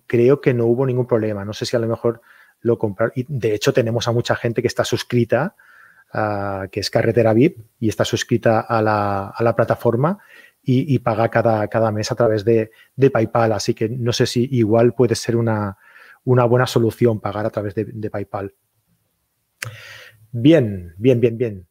[0.07, 1.45] creo que no hubo ningún problema.
[1.45, 2.23] No sé si a lo mejor
[2.63, 3.13] lo compraron.
[3.15, 5.55] Y de hecho tenemos a mucha gente que está suscrita,
[6.15, 10.19] eh, que es Carretera VIP, y está suscrita a la, plataforma
[10.65, 13.53] y, paga cada, cada, mes a través de, de PayPal.
[13.53, 15.77] Así que no sé si igual puede ser una,
[16.25, 18.55] una buena solución pagar a través de, PayPal.
[20.31, 21.67] Bien, bien, bien, bien.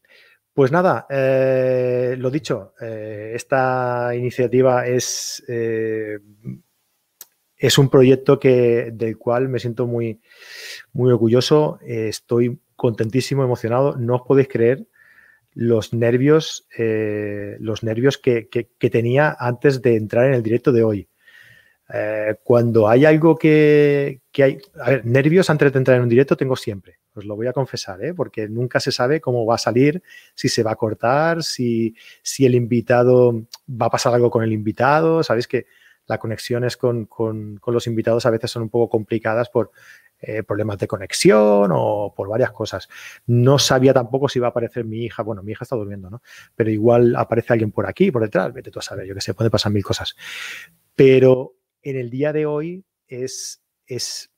[0.53, 6.19] Pues nada, eh, lo dicho, eh, esta iniciativa es, eh,
[7.55, 10.19] es un proyecto que, del cual me siento muy,
[10.93, 11.79] muy orgulloso.
[11.85, 13.95] estoy contentísimo, emocionado.
[13.95, 14.87] No os podéis creer
[15.53, 16.67] los nervios,
[17.59, 18.49] los nervios que,
[18.91, 21.10] tenía antes de entrar en el directo de hoy.
[21.93, 26.37] Eh, cuando hay algo que, hay, a ver, nervios antes de entrar en un directo
[26.37, 28.13] tengo siempre, os lo voy a confesar, ¿eh?
[28.13, 30.01] porque nunca se sabe cómo va a salir,
[30.33, 34.53] si se va a cortar, si, si el invitado va a pasar algo con el
[34.53, 35.65] invitado, sabéis que
[36.05, 39.71] las conexiones con, con, los invitados a veces son un poco complicadas por
[40.19, 42.89] eh, problemas de conexión o por varias cosas.
[43.27, 45.23] No sabía tampoco si iba a aparecer mi hija.
[45.23, 46.21] Bueno, mi hija está durmiendo, ¿no?
[46.55, 48.51] Pero igual aparece alguien por aquí, por detrás.
[48.51, 50.15] Vete tú a saber, yo que sé, puede pasar mil cosas.
[50.95, 54.31] Pero en el día de hoy es, es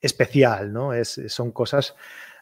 [0.00, 0.92] especial, ¿no?
[0.92, 1.94] Es, son cosas,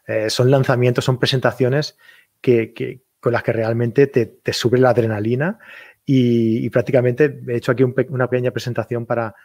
[0.05, 1.97] eh, son lanzamientos, son presentaciones
[2.41, 5.59] que, con las que realmente te, sube la adrenalina
[6.05, 9.35] y, prácticamente he hecho aquí una pequeña presentación para,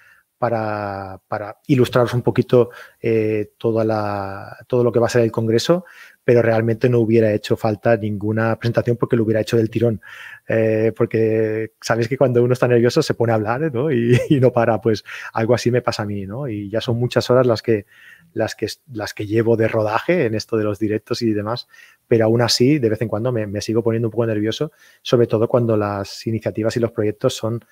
[0.43, 2.71] para, ilustraros un poquito
[3.01, 5.85] eh, toda la, todo lo que va a ser el Congreso,
[6.25, 10.01] pero realmente no hubiera hecho falta ninguna presentación porque lo hubiera hecho del tirón.
[10.49, 13.89] Eh, porque sabéis que cuando uno está nervioso se pone a hablar ¿no?
[13.93, 16.49] Y, no para, pues algo así me pasa a mí, ¿no?
[16.49, 17.87] Y ya son muchas horas las que,
[18.35, 21.69] las que, las que llevo de rodaje en esto de los directos y demás,
[22.09, 24.73] pero aún así de vez en cuando me, me sigo poniendo un poco nervioso,
[25.03, 27.65] sobre todo cuando las iniciativas y los proyectos son,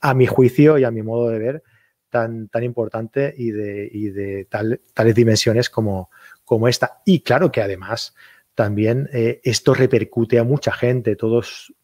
[0.00, 1.62] a mi juicio y a mi modo de ver,
[2.10, 6.10] tan, tan importante y de, y de tales dimensiones como,
[6.44, 7.02] como esta.
[7.04, 8.14] Y claro que además
[8.54, 11.74] también eh, esto repercute a mucha gente, todos,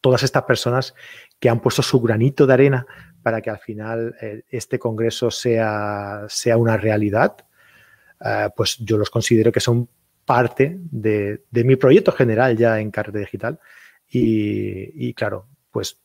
[0.00, 0.94] todas estas personas
[1.38, 2.86] que han puesto su granito de arena
[3.22, 7.36] para que al final eh, este congreso sea, sea una realidad,
[8.24, 9.88] eh, pues yo los considero que son
[10.24, 13.60] parte de, mi proyecto general ya en Carrete Digital.
[14.10, 15.98] Y, y, claro, pues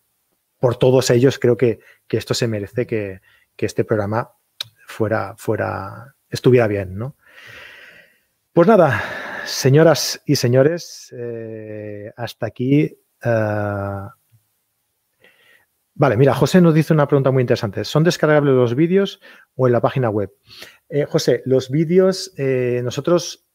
[0.64, 3.20] por todos ellos creo que, esto se merece que,
[3.58, 4.32] este programa
[4.88, 7.18] fuera, fuera, estuviera bien, ¿no?
[8.54, 9.04] Pues nada,
[9.44, 12.98] señoras y señores, eh, hasta aquí.
[13.26, 14.08] Eh,
[15.96, 17.84] vale, mira, José nos dice una pregunta muy interesante.
[17.84, 19.20] ¿Son descargables los vídeos
[19.56, 20.32] o en la página web?
[20.88, 23.46] Eh, José, los vídeos, nosotros,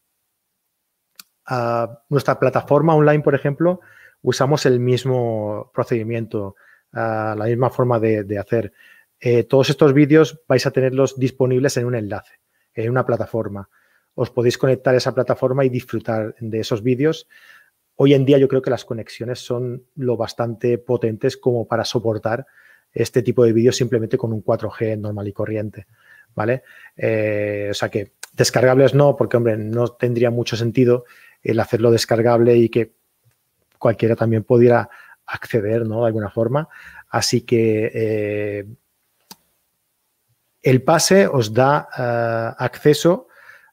[2.07, 3.79] nuestra plataforma online, por ejemplo,
[4.21, 6.55] usamos el mismo procedimiento
[6.91, 8.73] la misma forma de, hacer.
[9.19, 12.39] Eh, todos estos vídeos vais a tenerlos disponibles en un enlace,
[12.73, 13.69] en una plataforma.
[14.15, 17.27] Os podéis conectar a esa plataforma y disfrutar de esos vídeos.
[17.95, 22.45] Hoy en día yo creo que las conexiones son lo bastante potentes como para soportar
[22.91, 25.87] este tipo de vídeos simplemente con un 4G normal y corriente.
[26.35, 26.63] ¿Vale?
[26.95, 31.05] Eh, o sea que descargables no, porque hombre, no tendría mucho sentido
[31.41, 32.93] el hacerlo descargable y que
[33.77, 34.89] cualquiera también pudiera
[35.29, 36.01] acceder, ¿no?
[36.01, 36.67] De alguna forma.
[37.09, 38.65] Así que eh,
[40.61, 43.27] el pase os da eh, acceso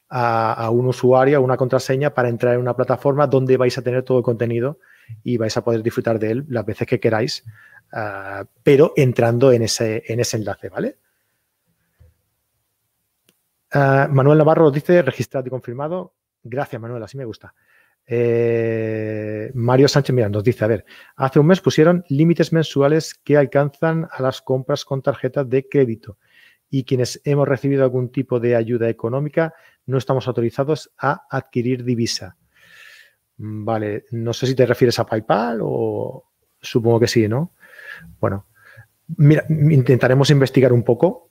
[0.08, 4.04] a, un usuario, a una contraseña para entrar en una plataforma donde vais a tener
[4.04, 4.78] todo el contenido
[5.24, 7.44] y vais a poder disfrutar de él las veces que queráis,
[7.92, 10.98] eh, pero entrando en ese, en ese enlace, ¿vale?
[13.74, 16.14] Manuel Navarro dice registrado y confirmado.
[16.42, 17.52] Gracias, Manuel, así me gusta.
[18.06, 20.84] Eh, Mario Sánchez, mira, nos dice, a ver,
[21.16, 26.18] hace un mes pusieron límites mensuales que alcanzan a las compras con tarjetas de crédito
[26.70, 29.54] y quienes hemos recibido algún tipo de ayuda económica
[29.86, 32.36] no estamos autorizados a adquirir divisa.
[33.38, 36.30] Mm, vale, no sé si te refieres a PayPal o
[36.60, 37.52] supongo que sí, ¿no?
[38.20, 38.46] Bueno,
[39.16, 41.25] mira, intentaremos investigar un poco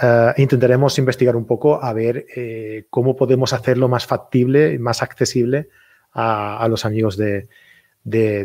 [0.00, 5.68] eh, intentaremos investigar un poco a ver eh, cómo podemos hacerlo más factible, más accesible
[6.12, 7.48] a, los amigos de,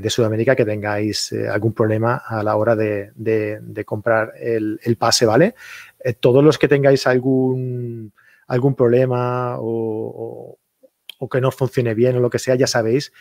[0.09, 5.55] Sudamérica que tengáis eh, algún problema a la hora de, comprar el, pase, ¿vale?
[6.19, 8.13] todos los que tengáis algún,
[8.47, 10.57] algún problema o,
[11.19, 13.11] o, que no funcione bien o lo que sea, ya sabéis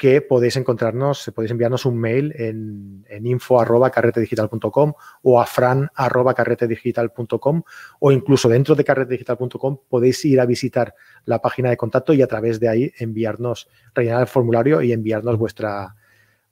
[0.00, 5.90] que podéis encontrarnos, podéis enviarnos un mail en, en info arroba carretedigital.com o a fran
[5.94, 7.62] arroba carretedigital.com
[7.98, 10.94] o incluso dentro de carretedigital.com podéis ir a visitar
[11.26, 15.36] la página de contacto y a través de ahí enviarnos, rellenar el formulario y enviarnos
[15.36, 15.94] vuestra,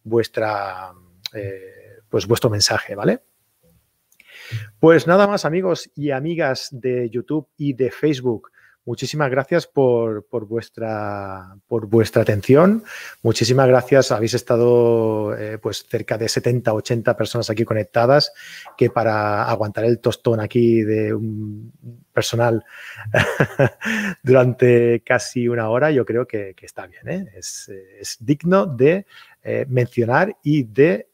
[0.05, 0.93] vuestra,
[1.33, 3.23] eh, pues vuestro mensaje, ¿vale?
[4.79, 8.51] Pues nada más amigos y amigas de YouTube y de Facebook
[8.85, 12.85] muchísimas gracias por, vuestra, por vuestra atención.
[13.23, 14.11] Muchísimas gracias.
[14.13, 18.33] Habéis estado eh, pues cerca de 70, 80 personas aquí conectadas,
[18.77, 21.73] que para aguantar el tostón aquí de un
[22.13, 22.65] personal
[24.23, 27.09] durante casi una hora, yo creo que, está bien.
[27.09, 27.33] ¿eh?
[27.35, 27.71] Es,
[28.21, 29.07] digno de
[29.43, 31.09] eh, mencionar y de...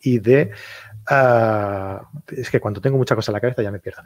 [0.00, 0.50] y de
[1.08, 4.02] ah, es que cuando tengo mucha cosa en la cabeza ya me pierdo.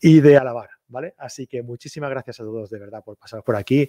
[0.00, 0.75] Y de alabar.
[0.88, 1.14] ¿Vale?
[1.18, 3.88] Así que muchísimas gracias a todos de verdad por pasar por aquí.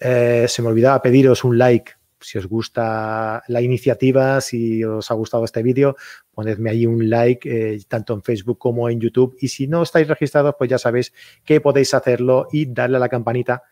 [0.00, 5.14] Eh, se me olvidaba pediros un like si os gusta la iniciativa, si os ha
[5.14, 5.96] gustado este vídeo,
[6.32, 9.36] ponedme ahí un like, eh, tanto en Facebook como en YouTube.
[9.40, 11.12] Y si no estáis registrados, pues ya sabéis
[11.44, 13.62] que podéis hacerlo y darle a la campanita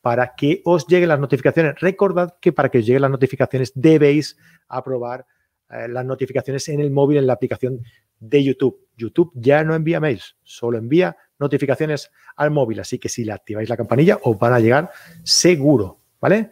[0.00, 1.80] para que os lleguen las notificaciones.
[1.80, 4.36] Recordad que para que os lleguen las notificaciones debéis
[4.68, 5.26] aprobar
[5.70, 7.80] eh, las notificaciones en el móvil, en la aplicación
[8.20, 8.86] de YouTube.
[8.96, 12.80] YouTube ya no envía mails, solo envía notificaciones al móvil.
[12.80, 14.90] Así que si le activáis la campanilla, os van a llegar
[15.22, 16.00] seguro.
[16.20, 16.50] ¿Vale?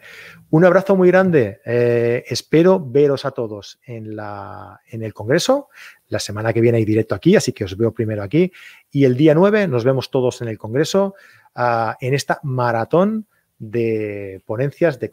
[0.50, 1.62] Un abrazo muy grande.
[1.64, 5.70] Eh, espero veros a todos en, la, en el Congreso.
[6.08, 8.52] La semana que viene hay directo aquí, así que os veo primero aquí.
[8.90, 11.14] Y el día 9 nos vemos todos en el Congreso,
[11.54, 13.26] ah, en esta maratón
[13.58, 15.10] de ponencias, de,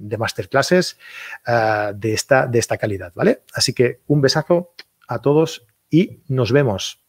[0.00, 0.98] de, masterclasses
[1.46, 3.12] ah, de, esta, de esta calidad.
[3.14, 3.42] ¿Vale?
[3.54, 4.72] Así que un besazo
[5.06, 7.03] a todos y nos vemos.